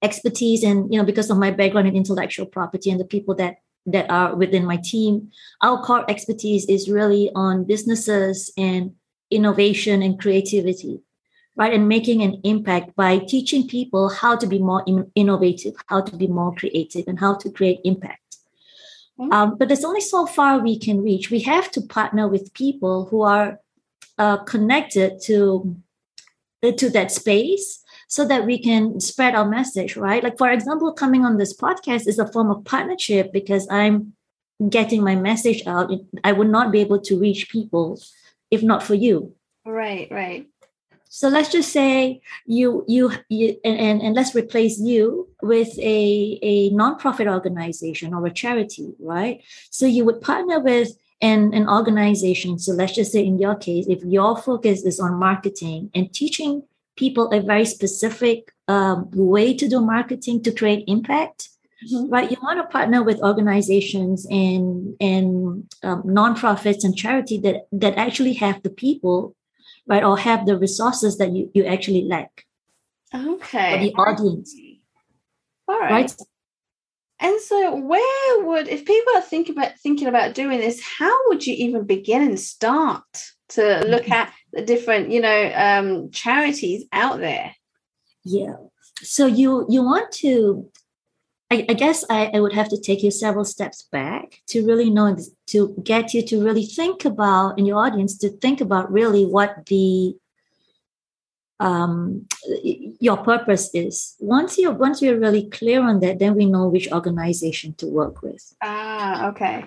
expertise 0.00 0.62
and 0.62 0.92
you 0.92 0.98
know 0.98 1.04
because 1.04 1.28
of 1.28 1.38
my 1.38 1.50
background 1.50 1.88
in 1.88 1.96
intellectual 1.96 2.46
property 2.46 2.90
and 2.90 3.00
the 3.00 3.04
people 3.04 3.34
that 3.34 3.56
that 3.86 4.10
are 4.10 4.34
within 4.34 4.64
my 4.64 4.76
team, 4.76 5.30
our 5.62 5.82
core 5.82 6.08
expertise 6.10 6.66
is 6.66 6.90
really 6.90 7.30
on 7.34 7.64
businesses 7.64 8.52
and 8.56 8.94
innovation 9.30 10.02
and 10.02 10.20
creativity 10.20 11.00
right? 11.58 11.74
And 11.74 11.88
making 11.88 12.22
an 12.22 12.40
impact 12.44 12.94
by 12.94 13.18
teaching 13.18 13.66
people 13.66 14.08
how 14.08 14.36
to 14.36 14.46
be 14.46 14.60
more 14.60 14.82
in- 14.86 15.10
innovative 15.14 15.74
how 15.88 16.00
to 16.00 16.16
be 16.16 16.28
more 16.28 16.54
creative 16.54 17.04
and 17.08 17.18
how 17.18 17.34
to 17.34 17.50
create 17.50 17.80
impact. 17.84 18.38
Mm-hmm. 19.20 19.32
um, 19.32 19.58
but 19.58 19.66
there's 19.66 19.84
only 19.84 20.00
so 20.00 20.26
far 20.26 20.60
we 20.60 20.78
can 20.78 21.02
reach. 21.02 21.28
We 21.28 21.40
have 21.40 21.72
to 21.72 21.80
partner 21.80 22.28
with 22.28 22.54
people 22.54 23.06
who 23.06 23.22
are 23.22 23.58
uh, 24.16 24.38
connected 24.44 25.20
to 25.24 25.76
to 26.62 26.90
that 26.90 27.12
space 27.12 27.84
so 28.08 28.24
that 28.24 28.44
we 28.44 28.58
can 28.60 28.98
spread 29.00 29.34
our 29.34 29.48
message 29.48 29.96
right? 29.96 30.24
Like 30.24 30.36
for 30.36 30.50
example 30.50 30.92
coming 30.92 31.24
on 31.24 31.38
this 31.38 31.56
podcast 31.56 32.08
is 32.08 32.18
a 32.18 32.26
form 32.26 32.50
of 32.50 32.64
partnership 32.64 33.32
because 33.32 33.66
i'm 33.70 34.14
getting 34.68 35.02
my 35.02 35.14
message 35.14 35.66
out. 35.66 35.92
I 36.24 36.32
would 36.32 36.48
not 36.48 36.72
be 36.72 36.80
able 36.80 37.00
to 37.02 37.18
reach 37.18 37.48
people 37.48 38.00
if 38.50 38.62
not 38.62 38.82
for 38.82 38.94
you. 38.94 39.34
Right 39.64 40.08
right. 40.10 40.46
So 41.10 41.28
let's 41.28 41.50
just 41.50 41.72
say 41.72 42.20
you 42.44 42.84
you, 42.88 43.12
you 43.28 43.56
and, 43.64 43.78
and, 43.78 44.02
and 44.02 44.14
let's 44.14 44.34
replace 44.34 44.78
you 44.80 45.28
with 45.42 45.78
a 45.78 46.38
a 46.42 46.70
nonprofit 46.70 47.32
organization 47.32 48.14
or 48.14 48.26
a 48.26 48.30
charity 48.30 48.94
right? 48.98 49.42
So 49.70 49.86
you 49.86 50.04
would 50.04 50.20
partner 50.20 50.60
with 50.60 50.90
an, 51.20 51.52
an 51.54 51.68
organization. 51.68 52.58
So 52.58 52.72
let's 52.72 52.94
just 52.94 53.12
say 53.12 53.24
in 53.24 53.38
your 53.38 53.54
case 53.54 53.86
if 53.88 54.02
your 54.04 54.36
focus 54.36 54.84
is 54.84 55.00
on 55.00 55.14
marketing 55.14 55.90
and 55.94 56.12
teaching 56.12 56.62
people 56.98 57.30
a 57.30 57.40
very 57.40 57.64
specific 57.64 58.52
um, 58.66 59.08
way 59.12 59.54
to 59.54 59.68
do 59.68 59.80
marketing 59.80 60.42
to 60.42 60.52
create 60.52 60.84
impact 60.86 61.48
Mm-hmm. 61.78 62.10
right 62.10 62.28
you 62.28 62.36
want 62.42 62.58
to 62.58 62.66
partner 62.66 63.04
with 63.04 63.22
organizations 63.22 64.26
and 64.28 64.96
and 65.00 65.72
um, 65.84 66.02
nonprofits 66.02 66.82
and 66.82 66.96
charity 66.96 67.38
that 67.38 67.68
that 67.70 67.96
actually 67.96 68.32
have 68.32 68.60
the 68.64 68.70
people 68.70 69.36
right 69.86 70.02
or 70.02 70.18
have 70.18 70.44
the 70.44 70.58
resources 70.58 71.18
that 71.18 71.30
you 71.36 71.48
you 71.54 71.64
actually 71.64 72.02
lack 72.02 72.46
okay 73.14 73.70
for 73.70 73.78
the 73.78 73.94
audience 73.94 74.56
all 75.68 75.78
right, 75.78 75.90
right? 75.90 76.16
and 77.20 77.40
so 77.40 77.76
where 77.76 78.44
would 78.44 78.66
if 78.66 78.84
people 78.84 79.14
are 79.14 79.22
thinking 79.22 79.56
about 79.56 79.78
thinking 79.78 80.08
about 80.08 80.34
doing 80.34 80.58
this 80.58 80.82
how 80.98 81.16
would 81.28 81.46
you 81.46 81.54
even 81.54 81.84
begin 81.84 82.22
and 82.22 82.40
start 82.40 83.04
to 83.50 83.84
look 83.86 84.02
mm-hmm. 84.02 84.14
at 84.14 84.32
the 84.52 84.62
different 84.62 85.10
you 85.10 85.20
know 85.20 85.52
um 85.54 86.10
charities 86.10 86.84
out 86.92 87.18
there 87.18 87.54
yeah 88.24 88.56
so 89.02 89.26
you 89.26 89.66
you 89.68 89.82
want 89.82 90.10
to 90.12 90.68
I, 91.50 91.64
I 91.70 91.72
guess 91.72 92.04
I, 92.10 92.30
I 92.34 92.40
would 92.40 92.52
have 92.52 92.68
to 92.68 92.80
take 92.80 93.02
you 93.02 93.10
several 93.10 93.44
steps 93.44 93.88
back 93.90 94.42
to 94.48 94.66
really 94.66 94.90
know 94.90 95.16
to 95.46 95.74
get 95.82 96.12
you 96.12 96.22
to 96.26 96.44
really 96.44 96.66
think 96.66 97.06
about 97.06 97.58
in 97.58 97.64
your 97.64 97.78
audience 97.78 98.18
to 98.18 98.28
think 98.28 98.60
about 98.60 98.92
really 98.92 99.24
what 99.24 99.64
the 99.66 100.14
um, 101.60 102.26
your 103.00 103.16
purpose 103.16 103.70
is. 103.74 104.14
Once 104.20 104.58
you're 104.58 104.72
once 104.72 105.02
you're 105.02 105.18
really 105.18 105.48
clear 105.48 105.82
on 105.82 106.00
that, 106.00 106.18
then 106.18 106.34
we 106.34 106.46
know 106.46 106.68
which 106.68 106.90
organization 106.92 107.74
to 107.74 107.86
work 107.86 108.22
with. 108.22 108.54
Ah, 108.62 109.28
okay. 109.28 109.64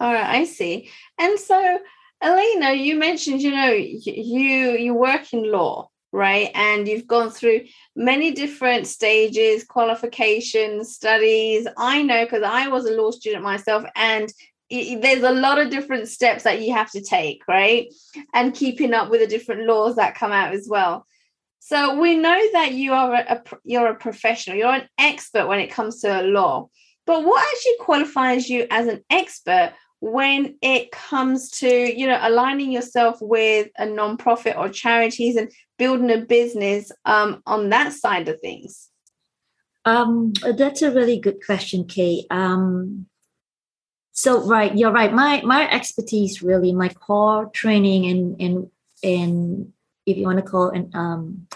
All 0.00 0.12
right, 0.12 0.40
I 0.40 0.44
see. 0.44 0.90
And 1.18 1.38
so, 1.38 1.78
Alina, 2.22 2.72
you 2.72 2.96
mentioned 2.96 3.42
you 3.42 3.50
know 3.50 3.72
you 3.72 4.72
you 4.72 4.94
work 4.94 5.32
in 5.32 5.50
law 5.50 5.88
right? 6.12 6.50
And 6.54 6.86
you've 6.86 7.06
gone 7.06 7.30
through 7.30 7.62
many 7.96 8.32
different 8.32 8.86
stages, 8.86 9.64
qualifications, 9.64 10.94
studies. 10.94 11.66
I 11.76 12.02
know 12.02 12.24
because 12.24 12.42
I 12.42 12.68
was 12.68 12.84
a 12.84 12.92
law 12.92 13.10
student 13.10 13.42
myself, 13.42 13.84
and 13.96 14.30
there's 14.70 15.22
a 15.22 15.32
lot 15.32 15.58
of 15.58 15.70
different 15.70 16.08
steps 16.08 16.44
that 16.44 16.62
you 16.62 16.72
have 16.74 16.90
to 16.92 17.02
take, 17.02 17.42
right? 17.48 17.92
And 18.32 18.54
keeping 18.54 18.94
up 18.94 19.10
with 19.10 19.20
the 19.20 19.26
different 19.26 19.66
laws 19.66 19.96
that 19.96 20.14
come 20.14 20.32
out 20.32 20.54
as 20.54 20.66
well. 20.68 21.06
So 21.58 22.00
we 22.00 22.16
know 22.16 22.40
that 22.52 22.72
you 22.72 22.92
are 22.92 23.14
a, 23.14 23.42
you're 23.64 23.88
a 23.88 23.94
professional, 23.94 24.56
you're 24.56 24.72
an 24.72 24.88
expert 24.98 25.46
when 25.46 25.60
it 25.60 25.70
comes 25.70 26.00
to 26.00 26.22
law. 26.22 26.68
But 27.06 27.24
what 27.24 27.44
actually 27.52 27.76
qualifies 27.80 28.48
you 28.48 28.66
as 28.70 28.86
an 28.86 29.04
expert 29.10 29.72
when 30.02 30.56
it 30.62 30.90
comes 30.90 31.48
to 31.48 31.68
you 31.68 32.08
know 32.08 32.18
aligning 32.20 32.72
yourself 32.72 33.18
with 33.20 33.68
a 33.78 33.86
non-profit 33.86 34.56
or 34.56 34.68
charities 34.68 35.36
and 35.36 35.48
building 35.78 36.10
a 36.10 36.18
business 36.18 36.90
um, 37.04 37.40
on 37.46 37.68
that 37.68 37.92
side 37.92 38.28
of 38.28 38.40
things? 38.40 38.90
Um, 39.84 40.32
that's 40.56 40.82
a 40.82 40.90
really 40.90 41.20
good 41.20 41.44
question 41.46 41.86
kay 41.86 42.26
um, 42.30 43.06
so 44.10 44.44
right 44.44 44.76
you're 44.76 44.90
right. 44.92 45.12
My 45.12 45.40
my 45.42 45.70
expertise 45.70 46.42
really 46.42 46.72
my 46.72 46.88
core 46.88 47.48
training 47.50 48.06
and 48.06 48.40
and 48.40 48.70
and 49.04 49.72
if 50.04 50.16
you 50.16 50.26
want 50.26 50.38
to 50.38 50.50
call 50.50 50.70
it 50.70 50.86
um, 50.94 51.46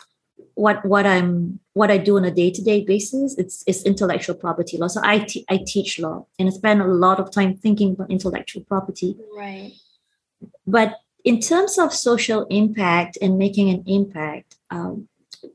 what 0.55 0.85
what 0.85 1.05
I'm 1.05 1.59
what 1.77 1.91
I 1.91 1.99
do 1.99 2.17
on 2.17 2.25
a 2.25 2.31
day 2.31 2.51
to 2.51 2.63
day 2.63 2.83
basis. 2.83 3.37
It's 3.37 3.63
it's 3.67 3.83
intellectual 3.85 4.35
property 4.35 4.79
law. 4.79 4.87
So 4.87 5.01
I 5.05 5.19
te- 5.19 5.45
I 5.51 5.59
teach 5.59 5.99
law 5.99 6.27
and 6.39 6.49
I 6.49 6.53
spend 6.53 6.81
a 6.81 6.87
lot 6.87 7.21
of 7.21 7.31
time 7.31 7.55
thinking 7.55 7.93
about 7.93 8.11
intellectual 8.11 8.65
property. 8.65 9.15
Right. 9.37 9.73
But 10.67 10.95
in 11.23 11.39
terms 11.39 11.79
of 11.79 11.93
social 11.93 12.47
impact 12.47 13.19
and 13.21 13.37
making 13.37 13.69
an 13.69 13.85
impact, 13.87 14.57
um, 14.71 15.09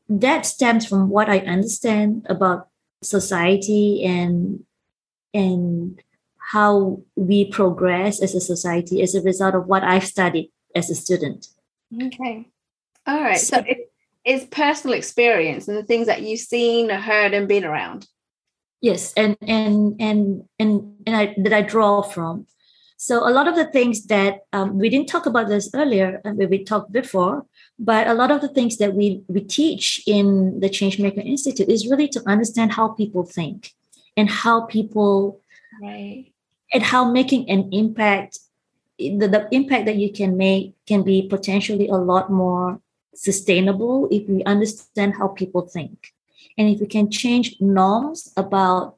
that 0.10 0.46
stems 0.46 0.86
from 0.86 1.10
what 1.10 1.28
I 1.28 1.40
understand 1.40 2.28
about 2.30 2.68
society 3.02 4.04
and 4.06 4.64
and 5.34 6.00
how 6.54 7.02
we 7.16 7.46
progress 7.46 8.22
as 8.22 8.36
a 8.36 8.42
society 8.42 9.02
as 9.02 9.16
a 9.16 9.22
result 9.22 9.56
of 9.56 9.66
what 9.66 9.84
I've 9.84 10.06
studied 10.06 10.52
as 10.76 10.92
a 10.92 10.96
student. 10.96 11.48
Okay. 12.00 12.48
All 13.08 13.22
right. 13.22 13.40
So, 13.40 13.58
so 13.58 13.64
it, 13.66 13.91
is 14.26 14.46
personal 14.46 14.96
experience 14.96 15.68
and 15.68 15.78
the 15.78 15.84
things 15.84 16.08
that 16.08 16.22
you've 16.22 16.40
seen, 16.40 16.90
heard, 16.90 17.34
and 17.34 17.48
been 17.48 17.66
around. 17.66 18.08
Yes, 18.82 19.14
and 19.14 19.38
and 19.42 19.96
and 20.00 20.44
and 20.60 20.94
and 21.06 21.16
I 21.16 21.36
that 21.38 21.54
I 21.54 21.62
draw 21.62 22.02
from. 22.02 22.48
So 22.98 23.28
a 23.28 23.34
lot 23.34 23.48
of 23.48 23.56
the 23.56 23.66
things 23.66 24.06
that 24.06 24.42
um, 24.54 24.78
we 24.78 24.88
didn't 24.90 25.10
talk 25.10 25.26
about 25.26 25.48
this 25.48 25.70
earlier, 25.74 26.22
and 26.24 26.42
uh, 26.42 26.48
we 26.48 26.64
talked 26.64 26.92
before, 26.92 27.46
but 27.80 28.08
a 28.08 28.14
lot 28.14 28.30
of 28.30 28.42
the 28.42 28.48
things 28.48 28.78
that 28.78 28.94
we 28.94 29.24
we 29.28 29.42
teach 29.42 30.02
in 30.06 30.60
the 30.60 30.70
Changemaker 30.70 31.26
Institute 31.26 31.70
is 31.70 31.90
really 31.90 32.08
to 32.10 32.22
understand 32.28 32.74
how 32.74 32.90
people 32.90 33.24
think 33.24 33.72
and 34.18 34.30
how 34.30 34.66
people 34.66 35.42
right 35.82 36.32
and 36.74 36.84
how 36.84 37.10
making 37.10 37.50
an 37.50 37.70
impact 37.72 38.40
the, 38.98 39.28
the 39.28 39.48
impact 39.52 39.86
that 39.86 39.96
you 39.96 40.12
can 40.12 40.38
make 40.38 40.76
can 40.88 41.04
be 41.04 41.28
potentially 41.28 41.88
a 41.88 41.96
lot 41.96 42.32
more 42.32 42.80
sustainable 43.16 44.08
if 44.12 44.28
we 44.28 44.44
understand 44.44 45.16
how 45.18 45.28
people 45.28 45.68
think. 45.68 46.14
And 46.58 46.70
if 46.70 46.80
we 46.80 46.88
can 46.88 47.10
change 47.10 47.58
norms 47.60 48.32
about 48.38 48.98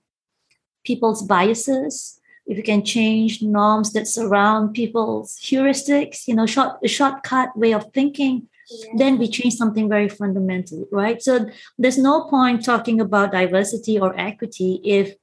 people's 0.84 1.24
biases, 1.24 2.20
if 2.46 2.58
we 2.58 2.64
can 2.64 2.84
change 2.84 3.42
norms 3.42 3.94
that 3.94 4.08
surround 4.08 4.74
people's 4.74 5.38
heuristics, 5.40 6.28
you 6.28 6.36
know, 6.36 6.46
short 6.46 6.78
a 6.84 6.88
shortcut 6.88 7.58
way 7.58 7.74
of 7.74 7.92
thinking, 7.94 8.50
yeah. 8.70 8.94
then 8.98 9.18
we 9.18 9.28
change 9.28 9.56
something 9.56 9.88
very 9.88 10.10
fundamental, 10.10 10.86
right? 10.92 11.22
So 11.22 11.48
there's 11.78 11.98
no 11.98 12.26
point 12.26 12.66
talking 12.66 13.00
about 13.00 13.32
diversity 13.32 14.00
or 14.00 14.18
equity 14.20 14.82
if 14.84 15.16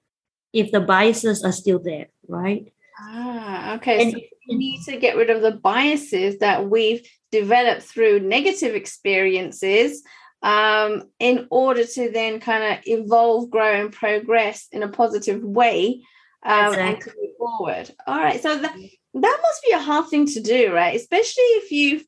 if 0.52 0.72
the 0.72 0.80
biases 0.80 1.44
are 1.44 1.52
still 1.52 1.78
there, 1.78 2.06
right? 2.26 2.72
Ah, 2.98 3.74
okay. 3.74 4.02
And, 4.02 4.12
so 4.12 4.18
we 4.48 4.56
need 4.56 4.82
to 4.84 4.96
get 4.96 5.16
rid 5.16 5.30
of 5.30 5.42
the 5.42 5.52
biases 5.52 6.38
that 6.38 6.68
we've 6.68 7.06
developed 7.32 7.82
through 7.82 8.20
negative 8.20 8.74
experiences 8.74 10.02
um, 10.42 11.04
in 11.18 11.46
order 11.50 11.84
to 11.84 12.10
then 12.10 12.40
kind 12.40 12.64
of 12.64 12.86
evolve, 12.86 13.50
grow, 13.50 13.80
and 13.80 13.92
progress 13.92 14.68
in 14.72 14.82
a 14.82 14.88
positive 14.88 15.42
way 15.42 16.02
um, 16.44 16.72
exactly. 16.72 16.82
and 16.82 17.00
to 17.02 17.12
move 17.20 17.36
forward. 17.38 17.90
All 18.06 18.18
right. 18.18 18.40
So 18.42 18.56
that, 18.56 18.74
that 19.14 19.38
must 19.42 19.62
be 19.64 19.72
a 19.72 19.78
hard 19.78 20.08
thing 20.08 20.26
to 20.26 20.40
do, 20.40 20.72
right? 20.72 20.96
Especially 20.96 21.42
if 21.42 21.70
you've 21.70 22.04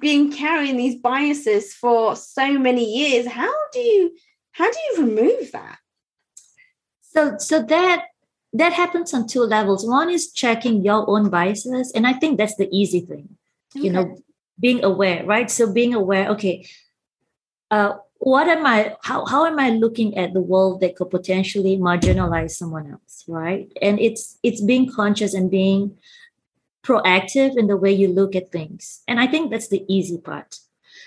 been 0.00 0.32
carrying 0.32 0.76
these 0.76 0.96
biases 0.96 1.74
for 1.74 2.16
so 2.16 2.58
many 2.58 2.84
years. 2.84 3.26
How 3.26 3.52
do 3.72 3.78
you 3.78 4.16
how 4.52 4.70
do 4.70 4.78
you 4.78 5.04
remove 5.04 5.52
that? 5.52 5.78
So 7.02 7.36
so 7.38 7.62
that 7.62 8.06
that 8.52 8.72
happens 8.72 9.12
on 9.12 9.26
two 9.26 9.42
levels. 9.42 9.86
One 9.86 10.10
is 10.10 10.32
checking 10.32 10.84
your 10.84 11.08
own 11.08 11.28
biases, 11.28 11.92
and 11.92 12.06
I 12.06 12.12
think 12.14 12.38
that's 12.38 12.56
the 12.56 12.68
easy 12.70 13.00
thing. 13.00 13.36
Okay. 13.76 13.86
You 13.86 13.92
know, 13.92 14.16
being 14.58 14.84
aware, 14.84 15.24
right? 15.24 15.50
So 15.50 15.72
being 15.72 15.94
aware, 15.94 16.28
okay, 16.30 16.66
uh, 17.70 17.94
what 18.18 18.48
am 18.48 18.64
I, 18.64 18.96
how, 19.02 19.26
how 19.26 19.44
am 19.46 19.58
I 19.58 19.70
looking 19.70 20.16
at 20.16 20.32
the 20.32 20.40
world 20.40 20.80
that 20.80 20.96
could 20.96 21.10
potentially 21.10 21.76
marginalize 21.76 22.52
someone 22.52 22.90
else, 22.90 23.24
right? 23.28 23.70
And 23.82 23.98
it's 24.00 24.38
it's 24.42 24.62
being 24.62 24.90
conscious 24.90 25.34
and 25.34 25.50
being 25.50 25.98
proactive 26.82 27.56
in 27.56 27.66
the 27.66 27.76
way 27.76 27.92
you 27.92 28.08
look 28.08 28.36
at 28.36 28.52
things. 28.52 29.02
And 29.08 29.18
I 29.18 29.26
think 29.26 29.50
that's 29.50 29.68
the 29.68 29.84
easy 29.88 30.18
part. 30.18 30.58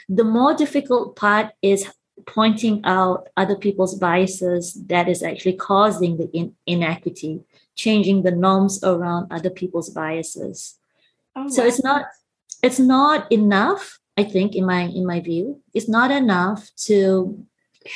The 0.10 0.24
more 0.24 0.54
difficult 0.54 1.16
part 1.16 1.54
is 1.62 1.90
pointing 2.26 2.82
out 2.84 3.28
other 3.38 3.56
people's 3.56 3.96
biases 3.96 4.74
that 4.88 5.08
is 5.08 5.22
actually 5.22 5.56
causing 5.56 6.18
the 6.18 6.30
in- 6.34 6.56
inequity, 6.66 7.42
changing 7.76 8.24
the 8.24 8.32
norms 8.32 8.84
around 8.84 9.32
other 9.32 9.50
people's 9.50 9.90
biases. 9.90 10.78
Oh, 11.36 11.48
so 11.48 11.62
wow. 11.62 11.68
it's 11.68 11.84
not 11.84 12.06
it's 12.64 12.80
not 12.80 13.32
enough 13.32 14.00
i 14.18 14.24
think 14.24 14.56
in 14.56 14.66
my 14.66 14.82
in 14.82 15.06
my 15.06 15.20
view. 15.20 15.62
It's 15.74 15.90
not 15.90 16.12
enough 16.12 16.70
to 16.88 17.46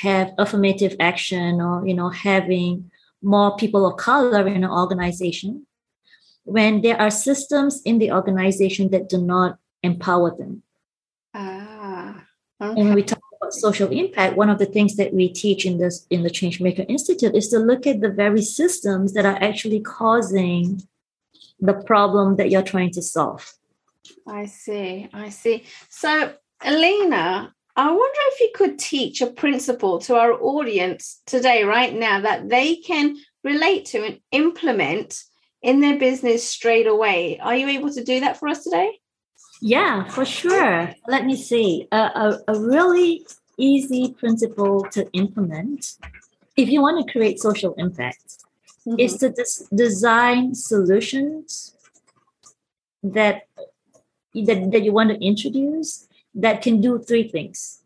have 0.02 0.34
affirmative 0.38 0.96
action 1.00 1.60
or 1.62 1.86
you 1.86 1.94
know 1.94 2.10
having 2.10 2.92
more 3.22 3.56
people 3.58 3.86
of 3.86 3.98
color 3.98 4.48
in 4.48 4.64
an 4.64 4.70
organization 4.70 5.68
when 6.44 6.82
there 6.82 7.00
are 7.00 7.12
systems 7.12 7.82
in 7.86 8.00
the 8.00 8.12
organization 8.12 8.90
that 8.92 9.10
do 9.10 9.20
not 9.20 9.58
empower 9.84 10.36
them. 10.36 10.64
Ah 11.34 12.26
okay. 12.62 12.80
and 12.80 12.88
when 12.88 12.96
we 12.96 13.04
talk 13.04 13.22
about 13.38 13.54
social 13.54 13.90
impact 13.90 14.38
one 14.38 14.50
of 14.50 14.60
the 14.60 14.66
things 14.66 14.96
that 14.96 15.14
we 15.14 15.28
teach 15.30 15.66
in 15.66 15.78
this 15.78 16.06
in 16.10 16.24
the 16.24 16.30
changemaker 16.30 16.86
institute 16.88 17.36
is 17.36 17.48
to 17.50 17.60
look 17.60 17.88
at 17.88 18.02
the 18.02 18.10
very 18.10 18.42
systems 18.42 19.14
that 19.14 19.26
are 19.26 19.42
actually 19.42 19.82
causing 19.82 20.82
the 21.60 21.74
problem 21.74 22.36
that 22.36 22.50
you're 22.50 22.72
trying 22.74 22.92
to 22.92 23.02
solve 23.02 23.54
I 24.28 24.46
see. 24.46 25.10
I 25.14 25.30
see. 25.30 25.66
So, 25.90 26.34
Alina, 26.64 27.54
I 27.76 27.88
wonder 27.88 28.20
if 28.32 28.40
you 28.40 28.52
could 28.56 28.80
teach 28.80 29.22
a 29.22 29.28
principle 29.28 30.00
to 30.00 30.16
our 30.16 30.34
audience 30.34 31.22
today, 31.26 31.64
right 31.64 31.94
now, 31.94 32.22
that 32.22 32.50
they 32.50 32.76
can 32.76 33.18
relate 33.44 33.86
to 33.88 34.04
and 34.06 34.20
implement 34.32 35.24
in 35.62 35.80
their 35.80 35.98
business 35.98 36.48
straight 36.48 36.88
away. 36.88 37.40
Are 37.40 37.56
you 37.56 37.68
able 37.68 37.92
to 37.94 38.04
do 38.04 38.20
that 38.20 38.38
for 38.38 38.48
us 38.48 38.64
today? 38.64 39.00
Yeah, 39.62 40.06
for 40.06 40.26
sure. 40.26 40.94
Let 41.08 41.26
me 41.26 41.36
see. 41.36 41.88
a, 41.92 41.98
a, 41.98 42.40
a 42.48 42.60
really 42.60 43.26
easy 43.58 44.14
principle 44.18 44.84
to 44.92 45.10
implement 45.14 45.98
if 46.58 46.70
you 46.70 46.82
want 46.82 47.06
to 47.06 47.12
create 47.12 47.40
social 47.40 47.74
impact 47.78 48.38
mm-hmm. 48.88 49.00
is 49.00 49.18
to 49.18 49.30
des- 49.30 49.76
design 49.76 50.54
solutions 50.56 51.76
that 53.04 53.44
that, 54.34 54.72
that 54.72 54.84
you 54.84 54.92
want 54.92 55.10
to 55.10 55.26
introduce 55.26 56.08
that 56.36 56.62
can 56.62 56.82
do 56.82 57.00
three 57.00 57.28
things. 57.28 57.82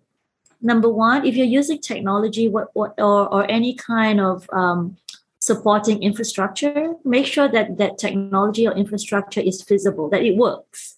Number 0.61 0.89
one, 0.89 1.25
if 1.25 1.35
you're 1.35 1.45
using 1.45 1.79
technology 1.79 2.47
what, 2.47 2.69
what, 2.73 2.93
or, 2.97 3.31
or 3.33 3.49
any 3.49 3.75
kind 3.75 4.19
of 4.19 4.49
um, 4.51 4.97
supporting 5.39 6.01
infrastructure, 6.01 6.93
make 7.03 7.25
sure 7.25 7.47
that 7.47 7.77
that 7.77 7.97
technology 7.97 8.67
or 8.67 8.73
infrastructure 8.73 9.41
is 9.41 9.61
feasible, 9.61 10.09
that 10.09 10.23
it 10.23 10.35
works, 10.35 10.97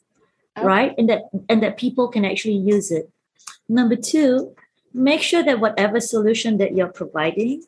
okay. 0.57 0.65
right? 0.65 0.95
And 0.97 1.09
that 1.09 1.23
and 1.49 1.61
that 1.63 1.77
people 1.77 2.07
can 2.07 2.23
actually 2.23 2.55
use 2.55 2.91
it. 2.91 3.09
Number 3.67 3.95
two, 3.95 4.55
make 4.93 5.21
sure 5.21 5.43
that 5.43 5.59
whatever 5.59 5.99
solution 5.99 6.57
that 6.59 6.75
you're 6.75 6.87
providing 6.87 7.63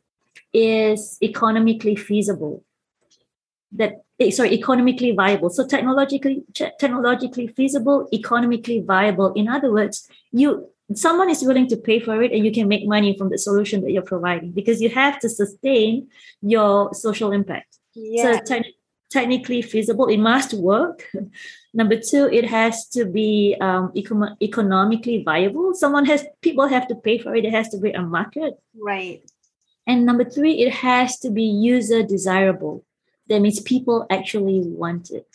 is 0.54 1.18
economically 1.22 1.96
feasible. 1.96 2.64
That 3.74 4.04
sorry 4.30 4.52
economically 4.52 5.12
viable. 5.12 5.50
So 5.50 5.66
technologically 5.66 6.44
technologically 6.54 7.48
feasible 7.48 8.08
economically 8.14 8.82
viable. 8.82 9.34
In 9.34 9.48
other 9.48 9.72
words 9.72 10.08
you 10.32 10.70
someone 10.94 11.30
is 11.30 11.44
willing 11.44 11.68
to 11.68 11.78
pay 11.78 12.00
for 12.00 12.22
it 12.22 12.32
and 12.32 12.44
you 12.44 12.52
can 12.52 12.68
make 12.68 12.88
money 12.88 13.16
from 13.18 13.30
the 13.30 13.38
solution 13.38 13.82
that 13.82 13.92
you're 13.92 14.02
providing 14.02 14.52
because 14.52 14.82
you 14.82 14.90
have 14.90 15.20
to 15.20 15.30
sustain 15.30 16.08
your 16.42 16.94
social 16.94 17.32
impact. 17.32 17.78
Yeah. 17.96 18.24
so 18.24 18.56
te- 18.56 18.76
technically 19.10 19.62
feasible 19.62 20.08
it 20.08 20.18
must 20.18 20.54
work. 20.54 21.10
Number 21.74 21.98
two 21.98 22.30
it 22.32 22.46
has 22.46 22.88
to 22.90 23.06
be 23.06 23.56
um, 23.62 23.92
econ- 23.96 24.36
economically 24.42 25.24
viable. 25.24 25.74
Someone 25.74 26.06
has 26.06 26.26
people 26.42 26.68
have 26.68 26.88
to 26.88 26.96
pay 26.96 27.18
for 27.20 27.36
it. 27.36 27.46
It 27.46 27.52
has 27.52 27.70
to 27.70 27.78
be 27.78 27.92
a 27.92 28.02
market. 28.02 28.56
Right. 28.78 29.22
And 29.88 30.06
number 30.06 30.24
three 30.24 30.62
it 30.62 30.72
has 30.72 31.18
to 31.20 31.32
be 31.32 31.44
user 31.44 32.04
desirable 32.04 32.86
that 33.30 33.40
means 33.40 33.62
people 33.62 34.06
actually 34.10 34.62
want 34.62 35.12
it. 35.12 35.28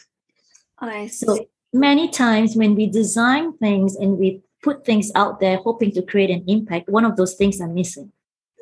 Oh, 0.81 0.89
I 0.89 1.07
see. 1.07 1.27
So 1.27 1.49
many 1.73 2.09
times 2.09 2.57
when 2.57 2.75
we 2.75 2.87
design 2.87 3.57
things 3.59 3.97
and 3.97 4.19
we 4.19 4.43
put 4.63 4.85
things 4.85 5.11
out 5.15 5.41
there 5.41 5.59
hoping 5.59 5.93
to 5.93 6.03
create 6.03 6.31
an 6.31 6.45
impact, 6.49 6.89
one 6.89 7.05
of 7.05 7.17
those 7.17 7.35
things 7.35 7.61
are 7.61 7.69
missing. 7.69 8.13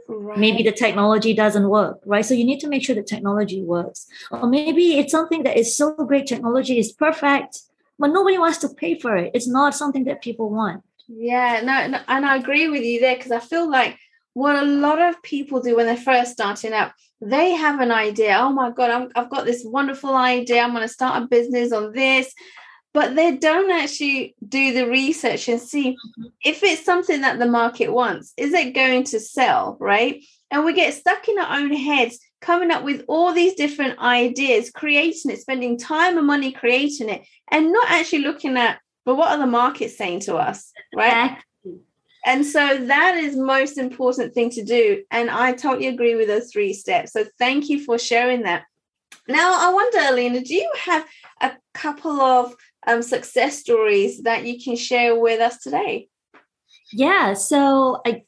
Right. 0.09 0.39
Maybe 0.39 0.62
the 0.62 0.73
technology 0.73 1.33
doesn't 1.33 1.69
work, 1.69 2.01
right? 2.05 2.25
So 2.25 2.35
you 2.35 2.45
need 2.45 2.61
to 2.61 2.69
make 2.69 2.85
sure 2.85 2.95
the 2.95 3.03
technology 3.03 3.63
works. 3.63 4.06
Or 4.30 4.47
maybe 4.47 4.99
it's 4.99 5.13
something 5.13 5.45
that 5.45 5.56
is 5.56 5.76
so 5.76 5.95
great, 5.95 6.26
technology 6.26 6.78
is 6.78 6.93
perfect, 6.93 7.61
but 7.99 8.09
nobody 8.09 8.37
wants 8.37 8.59
to 8.59 8.69
pay 8.69 8.99
for 8.99 9.17
it. 9.17 9.30
It's 9.33 9.49
not 9.49 9.75
something 9.75 10.04
that 10.04 10.21
people 10.21 10.50
want. 10.50 10.83
Yeah, 11.09 11.61
no, 11.65 11.87
no 11.87 12.00
and 12.09 12.26
I 12.26 12.37
agree 12.37 12.69
with 12.69 12.83
you 12.83 13.00
there 13.00 13.17
because 13.17 13.33
I 13.33 13.39
feel 13.39 13.71
like 13.71 13.99
what 14.34 14.56
a 14.56 14.66
lot 14.66 15.00
of 15.00 15.23
people 15.23 15.60
do 15.60 15.76
when 15.76 15.86
they're 15.86 15.97
first 15.97 16.32
starting 16.32 16.73
out, 16.73 16.92
they 17.21 17.52
have 17.52 17.80
an 17.80 17.90
idea. 17.92 18.36
Oh 18.38 18.50
my 18.50 18.71
God, 18.71 19.10
i 19.14 19.21
have 19.21 19.30
got 19.30 19.45
this 19.45 19.62
wonderful 19.64 20.14
idea. 20.14 20.62
I'm 20.62 20.71
going 20.71 20.82
to 20.82 20.88
start 20.88 21.23
a 21.23 21.26
business 21.26 21.73
on 21.73 21.92
this. 21.92 22.32
But 22.95 23.16
they 23.16 23.36
don't 23.36 23.71
actually 23.71 24.34
do 24.47 24.75
the 24.75 24.86
research 24.86 25.49
and 25.49 25.60
see 25.60 25.92
mm-hmm. 25.92 26.25
if 26.45 26.62
it's 26.62 26.84
something 26.84 27.23
that 27.23 27.38
the 27.38 27.47
market 27.47 27.90
wants. 27.90 28.34
Is 28.36 28.52
it 28.52 28.75
going 28.75 29.04
to 29.04 29.21
sell? 29.21 29.78
Right. 29.80 30.23
And 30.50 30.64
we 30.64 30.75
get 30.75 30.92
stuck 30.92 31.26
in 31.26 31.38
our 31.38 31.58
own 31.58 31.73
heads, 31.73 32.18
coming 32.42 32.71
up 32.71 32.84
with 32.84 33.04
all 33.08 33.32
these 33.32 33.54
different 33.54 33.99
ideas, 33.99 34.71
creating 34.71 35.30
it, 35.30 35.40
spending 35.40 35.78
time 35.78 36.18
and 36.18 36.26
money 36.26 36.52
creating 36.52 37.08
it, 37.08 37.23
and 37.50 37.73
not 37.73 37.90
actually 37.90 38.18
looking 38.18 38.58
at, 38.58 38.78
but 39.06 39.14
what 39.14 39.30
are 39.30 39.38
the 39.38 39.47
markets 39.47 39.97
saying 39.97 40.21
to 40.21 40.36
us? 40.36 40.71
Right. 40.95 41.38
And 42.25 42.47
so 42.47 42.78
that 42.78 43.17
is 43.17 43.37
most 43.37 43.78
important 43.78 44.32
thing 44.32 44.50
to 44.50 44.65
do. 44.65 45.02
And 45.11 45.28
I 45.28 45.52
totally 45.52 45.89
agree 45.89 46.15
with 46.15 46.28
those 46.28 46.52
three 46.52 46.73
steps. 46.73 47.13
So 47.13 47.25
thank 47.39 47.69
you 47.69 47.85
for 47.85 47.99
sharing 47.99 48.43
that. 48.43 48.65
Now, 49.28 49.52
I 49.54 49.73
wonder, 49.73 49.99
Alina, 50.00 50.41
do 50.41 50.54
you 50.54 50.71
have 50.85 51.06
a 51.41 51.52
couple 51.75 52.21
of 52.21 52.54
um, 52.87 53.02
success 53.02 53.58
stories 53.58 54.23
that 54.23 54.47
you 54.47 54.63
can 54.63 54.76
share 54.76 55.19
with 55.19 55.41
us 55.41 55.58
today? 55.58 56.08
Yeah. 56.93 57.35
So 57.35 58.00
I, 58.06 58.25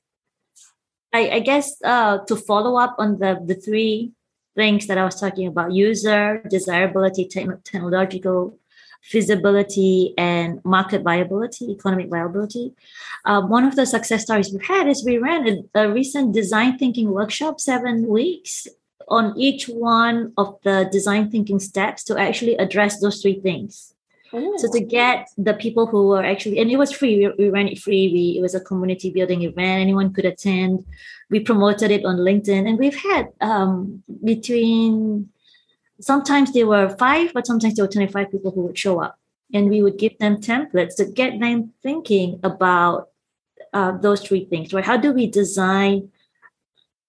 I, 1.13 1.31
I 1.31 1.41
guess 1.41 1.77
uh, 1.85 2.19
to 2.27 2.37
follow 2.37 2.79
up 2.79 2.97
on 2.99 3.19
the 3.19 3.41
the 3.45 3.55
three 3.55 4.13
things 4.57 4.87
that 4.87 4.99
I 4.99 5.05
was 5.05 5.21
talking 5.21 5.47
about: 5.47 5.73
user 5.73 6.43
desirability, 6.49 7.27
technological 7.27 8.59
feasibility 9.05 10.15
and 10.17 10.65
market 10.65 11.03
viability, 11.03 11.71
economic 11.71 12.09
viability. 12.09 12.73
Uh, 13.27 13.43
one 13.43 13.65
of 13.65 13.77
the 13.77 13.85
success 13.85 14.23
stories 14.23 14.51
we've 14.51 14.67
had 14.67 14.89
is 14.89 15.05
we 15.05 15.19
ran 15.19 15.47
a, 15.47 15.83
a, 15.83 15.93
recent 15.93 16.33
design 16.33 16.79
thinking 16.79 17.11
workshop, 17.11 17.61
seven 17.61 18.09
weeks 18.09 18.67
on 19.09 19.39
each 19.39 19.67
one 19.69 20.33
of 20.39 20.57
the 20.65 20.89
design 20.91 21.31
thinking 21.31 21.61
steps 21.61 22.03
to 22.03 22.19
actually 22.19 22.57
address 22.57 23.01
those 23.01 23.21
three 23.21 23.39
things. 23.41 23.95
Ooh. 24.33 24.55
So 24.57 24.73
to 24.73 24.81
get 24.81 25.29
the 25.37 25.55
people 25.55 25.87
who 25.87 26.09
were 26.09 26.25
actually, 26.25 26.59
and 26.59 26.71
it 26.71 26.77
was 26.77 26.91
free. 26.91 27.19
We, 27.19 27.45
we 27.45 27.51
ran 27.51 27.69
it 27.69 27.79
free. 27.79 28.11
We, 28.11 28.39
it 28.39 28.41
was 28.41 28.55
a 28.55 28.61
community 28.61 29.11
building 29.11 29.43
event. 29.43 29.83
Anyone 29.83 30.15
could 30.15 30.25
attend. 30.25 30.85
We 31.31 31.41
promoted 31.41 31.91
it 31.91 32.05
on 32.05 32.17
LinkedIn, 32.17 32.67
and 32.67 32.79
we've 32.79 32.97
had 32.97 33.29
um, 33.41 34.03
between 34.25 35.29
sometimes 36.01 36.53
there 36.53 36.67
were 36.67 36.89
five, 36.99 37.33
but 37.33 37.47
sometimes 37.47 37.75
there 37.75 37.85
were 37.85 37.93
25 37.93 38.31
people 38.31 38.51
who 38.51 38.63
would 38.63 38.79
show 38.79 39.01
up. 39.01 39.19
And 39.53 39.69
we 39.69 39.83
would 39.83 39.99
give 39.99 40.19
them 40.19 40.39
templates 40.39 40.97
to 40.97 41.05
get 41.05 41.39
them 41.39 41.73
thinking 41.83 42.41
about 42.43 43.11
uh, 43.73 43.97
those 43.99 44.23
three 44.23 44.47
things, 44.47 44.73
right? 44.73 44.85
How 44.85 44.97
do 44.97 45.13
we 45.13 45.27
design 45.27 46.11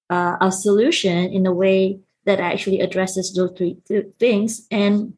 uh, 0.09 0.37
a 0.41 0.51
solution 0.51 1.31
in 1.31 1.45
a 1.45 1.53
way 1.53 1.99
that 2.25 2.39
actually 2.39 2.81
addresses 2.81 3.33
those 3.33 3.51
three 3.57 3.77
th- 3.87 4.07
things? 4.19 4.67
And 4.69 5.13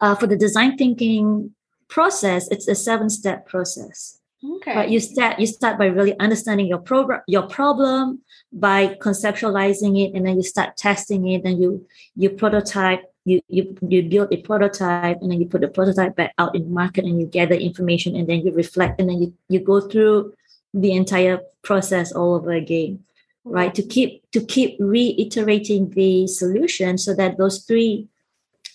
uh, 0.00 0.14
for 0.14 0.26
the 0.26 0.36
design 0.36 0.76
thinking 0.76 1.54
process, 1.88 2.48
it's 2.48 2.66
a 2.66 2.74
seven 2.74 3.10
step 3.10 3.46
process. 3.46 4.20
Okay. 4.44 4.74
But 4.74 4.90
you 4.90 5.00
start 5.00 5.38
you 5.40 5.46
start 5.46 5.78
by 5.78 5.86
really 5.86 6.18
understanding 6.18 6.66
your 6.66 6.78
program 6.78 7.22
your 7.26 7.46
problem 7.48 8.20
by 8.52 8.96
conceptualizing 9.00 9.98
it 10.02 10.14
and 10.14 10.26
then 10.26 10.36
you 10.36 10.42
start 10.42 10.76
testing 10.76 11.28
it 11.28 11.44
and 11.44 11.60
you 11.60 11.86
you 12.16 12.30
prototype 12.30 13.02
you 13.24 13.40
you 13.48 13.76
you 13.88 14.02
build 14.02 14.32
a 14.32 14.36
prototype 14.42 15.18
and 15.22 15.30
then 15.30 15.40
you 15.40 15.46
put 15.46 15.62
the 15.62 15.68
prototype 15.68 16.14
back 16.16 16.32
out 16.38 16.54
in 16.54 16.64
the 16.64 16.70
market 16.70 17.04
and 17.04 17.18
you 17.18 17.26
gather 17.26 17.54
information 17.54 18.14
and 18.14 18.28
then 18.28 18.40
you 18.40 18.52
reflect 18.52 19.00
and 19.00 19.08
then 19.08 19.22
you, 19.22 19.34
you 19.48 19.58
go 19.58 19.80
through 19.80 20.34
the 20.74 20.92
entire 20.92 21.40
process 21.62 22.12
all 22.12 22.34
over 22.34 22.52
again 22.52 23.02
right? 23.46 23.74
To 23.74 23.82
keep 23.82 24.28
to 24.32 24.44
keep 24.44 24.76
reiterating 24.78 25.90
the 25.90 26.26
solution 26.26 26.98
so 26.98 27.14
that 27.14 27.38
those 27.38 27.64
three 27.64 28.08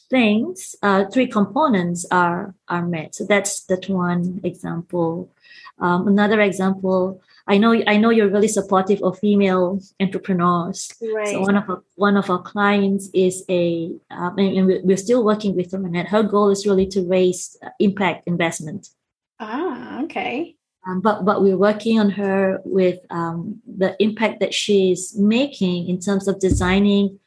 things 0.09 0.75
uh, 0.81 1.05
three 1.05 1.27
components 1.27 2.05
are 2.11 2.55
are 2.67 2.85
met. 2.85 3.15
So 3.15 3.25
that's 3.25 3.63
that 3.65 3.89
one 3.89 4.41
example 4.43 5.29
um, 5.79 6.07
another 6.07 6.39
example, 6.41 7.21
I 7.47 7.57
know 7.57 7.73
I 7.87 7.97
know 7.97 8.11
you're 8.11 8.29
really 8.29 8.47
supportive 8.47 9.01
of 9.01 9.17
female 9.19 9.79
entrepreneurs. 9.99 10.91
Right. 11.01 11.29
So 11.29 11.41
one 11.41 11.55
of 11.55 11.69
our, 11.69 11.83
one 11.95 12.17
of 12.17 12.29
our 12.29 12.41
clients 12.41 13.09
is 13.13 13.43
a, 13.49 13.91
um, 14.11 14.37
and, 14.37 14.81
we're 14.83 14.97
still 14.97 15.23
working 15.23 15.55
with 15.55 15.71
her, 15.71 15.77
and 15.77 16.07
her 16.07 16.23
goal 16.23 16.49
is 16.49 16.67
really 16.67 16.87
to 16.87 17.07
raise 17.07 17.57
impact 17.79 18.27
investment. 18.27 18.89
Ah, 19.39 20.03
okay. 20.03 20.55
Um, 20.87 21.01
but 21.01 21.25
but 21.25 21.41
we're 21.41 21.57
working 21.57 21.99
on 21.99 22.09
her 22.11 22.59
with 22.63 22.99
um, 23.09 23.61
the 23.67 23.95
impact 24.01 24.39
that 24.39 24.53
she's 24.53 25.17
making 25.17 25.89
in 25.89 25.99
terms 25.99 26.27
of 26.27 26.39
designing 26.39 27.19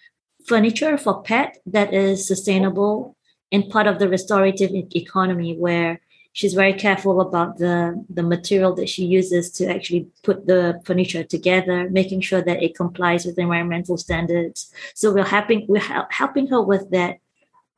furniture 0.47 0.97
for 0.99 1.23
pet 1.23 1.59
that 1.67 1.95
is 1.95 2.27
sustainable 2.27 3.17
and 3.51 3.69
part 3.71 3.87
of 3.87 3.99
the 3.99 4.09
restorative 4.09 4.71
economy 4.95 5.57
where 5.57 6.01
she's 6.35 6.53
very 6.53 6.75
careful 6.75 7.21
about 7.21 7.57
the 7.59 8.05
the 8.11 8.23
material 8.23 8.75
that 8.75 8.89
she 8.89 9.05
uses 9.07 9.51
to 9.53 9.67
actually 9.67 10.07
put 10.23 10.47
the 10.47 10.81
furniture 10.85 11.25
together 11.25 11.89
making 11.89 12.21
sure 12.21 12.43
that 12.43 12.63
it 12.63 12.75
complies 12.75 13.25
with 13.25 13.39
environmental 13.39 13.97
standards. 13.97 14.71
So 14.95 15.15
we're 15.15 15.25
helping 15.25 15.65
we're 15.67 16.07
helping 16.11 16.49
her 16.49 16.61
with 16.61 16.91
that 16.91 17.19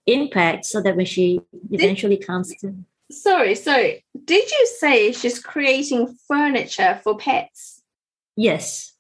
impact 0.07 0.64
so 0.64 0.81
that 0.83 0.97
when 0.97 1.07
she 1.07 1.40
eventually 1.71 2.16
did, 2.16 2.27
comes 2.27 2.57
to 2.57 2.75
sorry 3.12 3.55
sorry. 3.55 4.05
Did 4.25 4.51
you 4.51 4.66
say 4.79 5.12
she's 5.12 5.38
creating 5.38 6.19
furniture 6.27 6.99
for 7.05 7.16
pets? 7.16 7.83
Yes. 8.37 8.95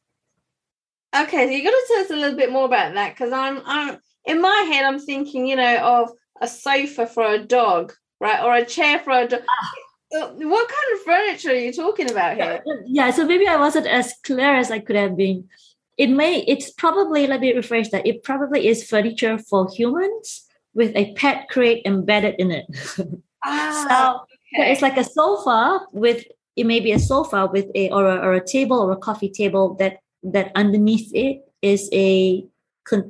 Okay 1.18 1.46
so 1.46 1.50
you 1.50 1.64
got 1.64 1.70
to 1.70 1.84
tell 1.88 2.04
us 2.04 2.10
a 2.10 2.16
little 2.16 2.36
bit 2.36 2.52
more 2.52 2.66
about 2.66 2.92
that 2.92 3.14
because 3.14 3.32
i'm 3.32 3.62
i'm 3.64 3.96
in 4.26 4.38
my 4.38 4.68
head 4.70 4.84
i'm 4.84 4.98
thinking 4.98 5.46
you 5.46 5.56
know 5.56 5.76
of 5.78 6.10
a 6.42 6.46
sofa 6.46 7.06
for 7.06 7.24
a 7.24 7.38
dog 7.38 7.94
right? 8.20 8.42
Or 8.42 8.54
a 8.54 8.64
chair 8.64 8.98
for 9.00 9.12
a 9.12 9.28
dog. 9.28 9.42
Ah. 9.48 9.72
Uh, 10.14 10.28
what 10.28 10.68
kind 10.68 10.94
of 10.94 11.02
furniture 11.02 11.50
are 11.50 11.54
you 11.54 11.72
talking 11.72 12.10
about 12.10 12.36
here? 12.36 12.62
Yeah, 12.86 13.10
so 13.10 13.26
maybe 13.26 13.48
I 13.48 13.56
wasn't 13.56 13.86
as 13.86 14.14
clear 14.22 14.54
as 14.54 14.70
I 14.70 14.78
could 14.78 14.96
have 14.96 15.16
been. 15.16 15.48
It 15.96 16.08
may, 16.08 16.44
it's 16.46 16.70
probably, 16.70 17.26
let 17.26 17.40
me 17.40 17.52
rephrase 17.52 17.90
that, 17.90 18.06
it 18.06 18.22
probably 18.22 18.68
is 18.68 18.88
furniture 18.88 19.36
for 19.38 19.68
humans 19.68 20.46
with 20.74 20.94
a 20.94 21.12
pet 21.14 21.48
crate 21.48 21.82
embedded 21.84 22.36
in 22.38 22.50
it. 22.50 22.66
Ah, 23.48 24.26
so, 24.26 24.58
okay. 24.58 24.72
it's 24.72 24.82
like 24.82 24.96
a 24.96 25.04
sofa 25.04 25.86
with, 25.92 26.24
it 26.56 26.66
may 26.66 26.80
be 26.80 26.90
a 26.90 26.98
sofa 26.98 27.46
with 27.46 27.66
a, 27.76 27.90
or 27.90 28.04
a, 28.04 28.16
or 28.16 28.32
a 28.32 28.44
table 28.44 28.80
or 28.80 28.90
a 28.90 28.96
coffee 28.96 29.30
table 29.30 29.74
that, 29.74 29.98
that 30.24 30.50
underneath 30.56 31.14
it 31.14 31.42
is 31.62 31.88
a, 31.92 32.44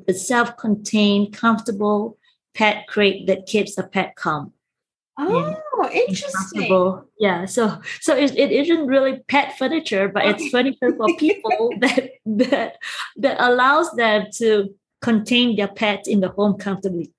a 0.09 0.12
self-contained, 0.12 1.33
comfortable 1.33 2.19
pet 2.55 2.87
crate 2.87 3.27
that 3.29 3.47
keeps 3.47 3.79
a 3.79 3.83
pet 3.83 4.14
calm. 4.16 4.53
Oh, 5.19 5.91
interesting. 5.93 7.03
Yeah, 7.19 7.47
so 7.47 7.81
so 8.01 8.15
it, 8.15 8.37
it 8.37 8.53
isn't 8.53 8.87
really 8.87 9.21
pet 9.29 9.57
furniture, 9.57 10.09
but 10.09 10.27
it's 10.27 10.49
furniture 10.49 10.95
for 10.97 11.07
people 11.17 11.71
that 11.81 12.11
that 12.27 12.77
that 13.17 13.37
allows 13.39 13.91
them 13.93 14.27
to 14.35 14.75
contain 15.01 15.57
their 15.57 15.69
pet 15.69 16.07
in 16.07 16.21
the 16.21 16.29
home 16.29 16.59
comfortably. 16.59 17.13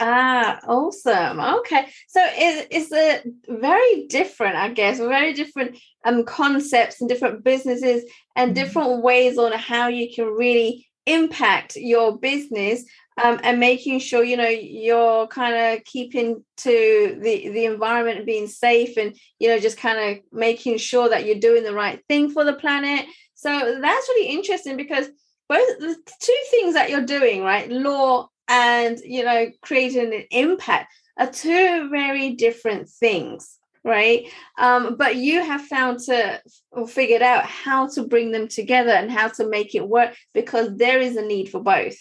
Ah, 0.00 0.58
awesome. 0.66 1.38
Okay. 1.38 1.86
So 2.08 2.20
it, 2.24 2.66
it's 2.70 2.92
a 2.92 3.22
very 3.48 4.06
different, 4.08 4.56
I 4.56 4.70
guess, 4.70 4.98
very 4.98 5.32
different 5.32 5.78
um 6.04 6.24
concepts 6.24 7.00
and 7.00 7.08
different 7.08 7.44
businesses 7.44 8.04
and 8.34 8.48
mm-hmm. 8.48 8.64
different 8.64 9.02
ways 9.02 9.38
on 9.38 9.52
how 9.52 9.88
you 9.88 10.12
can 10.12 10.26
really 10.26 10.88
impact 11.06 11.76
your 11.76 12.16
business 12.16 12.84
um, 13.22 13.40
and 13.42 13.60
making 13.60 13.98
sure 13.98 14.24
you 14.24 14.36
know 14.36 14.48
you're 14.48 15.26
kind 15.26 15.54
of 15.54 15.84
keeping 15.84 16.44
to 16.58 17.18
the 17.20 17.48
the 17.50 17.64
environment 17.66 18.18
and 18.18 18.26
being 18.26 18.46
safe 18.46 18.96
and 18.96 19.16
you 19.38 19.48
know 19.48 19.58
just 19.58 19.76
kind 19.76 19.98
of 19.98 20.24
making 20.32 20.78
sure 20.78 21.08
that 21.08 21.26
you're 21.26 21.38
doing 21.38 21.64
the 21.64 21.74
right 21.74 22.02
thing 22.08 22.30
for 22.30 22.44
the 22.44 22.54
planet. 22.54 23.06
So 23.34 23.50
that's 23.50 24.08
really 24.08 24.34
interesting 24.34 24.76
because 24.76 25.06
both 25.48 25.78
the 25.78 25.96
two 26.20 26.38
things 26.50 26.74
that 26.74 26.90
you're 26.90 27.04
doing 27.04 27.42
right 27.42 27.70
law 27.70 28.28
and 28.48 28.98
you 29.04 29.24
know 29.24 29.50
creating 29.60 30.14
an 30.14 30.24
impact 30.30 30.92
are 31.18 31.30
two 31.30 31.88
very 31.90 32.32
different 32.32 32.88
things 32.88 33.58
right 33.84 34.28
um, 34.58 34.96
but 34.96 35.16
you 35.16 35.42
have 35.42 35.62
found 35.62 35.98
to 35.98 36.40
or 36.70 36.86
figured 36.86 37.22
out 37.22 37.44
how 37.44 37.88
to 37.88 38.06
bring 38.06 38.30
them 38.30 38.48
together 38.48 38.92
and 38.92 39.10
how 39.10 39.28
to 39.28 39.48
make 39.48 39.74
it 39.74 39.88
work 39.88 40.14
because 40.34 40.76
there 40.76 41.00
is 41.00 41.16
a 41.16 41.22
need 41.22 41.48
for 41.48 41.60
both 41.60 41.96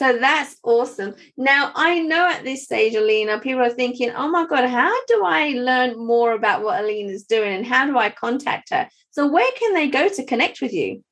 so 0.00 0.16
that's 0.16 0.56
awesome. 0.62 1.14
Now, 1.36 1.72
I 1.74 2.00
know 2.00 2.26
at 2.26 2.42
this 2.42 2.64
stage, 2.64 2.94
Alina, 2.94 3.38
people 3.38 3.60
are 3.60 3.68
thinking, 3.68 4.10
oh 4.12 4.30
my 4.30 4.46
God, 4.46 4.66
how 4.66 4.94
do 5.06 5.22
I 5.26 5.50
learn 5.50 5.98
more 5.98 6.32
about 6.32 6.62
what 6.62 6.82
Alina's 6.82 7.24
doing 7.24 7.52
and 7.52 7.66
how 7.66 7.84
do 7.84 7.98
I 7.98 8.08
contact 8.08 8.70
her? 8.70 8.88
So, 9.10 9.26
where 9.26 9.50
can 9.58 9.74
they 9.74 9.88
go 9.88 10.08
to 10.08 10.24
connect 10.24 10.62
with 10.62 10.72
you? 10.72 11.04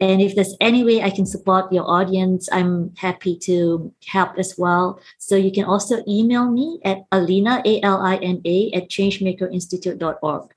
And 0.00 0.20
if 0.20 0.34
there's 0.34 0.56
any 0.60 0.82
way 0.82 1.02
I 1.02 1.10
can 1.10 1.24
support 1.24 1.72
your 1.72 1.88
audience, 1.88 2.48
I'm 2.50 2.92
happy 2.96 3.38
to 3.40 3.92
help 4.06 4.38
as 4.38 4.56
well. 4.58 4.98
So 5.18 5.36
you 5.36 5.52
can 5.52 5.64
also 5.64 6.02
email 6.08 6.50
me 6.50 6.80
at 6.84 7.04
alina, 7.12 7.62
A-L-I-N-A, 7.64 8.72
at 8.72 8.88
changemakerinstitute.org. 8.88 10.53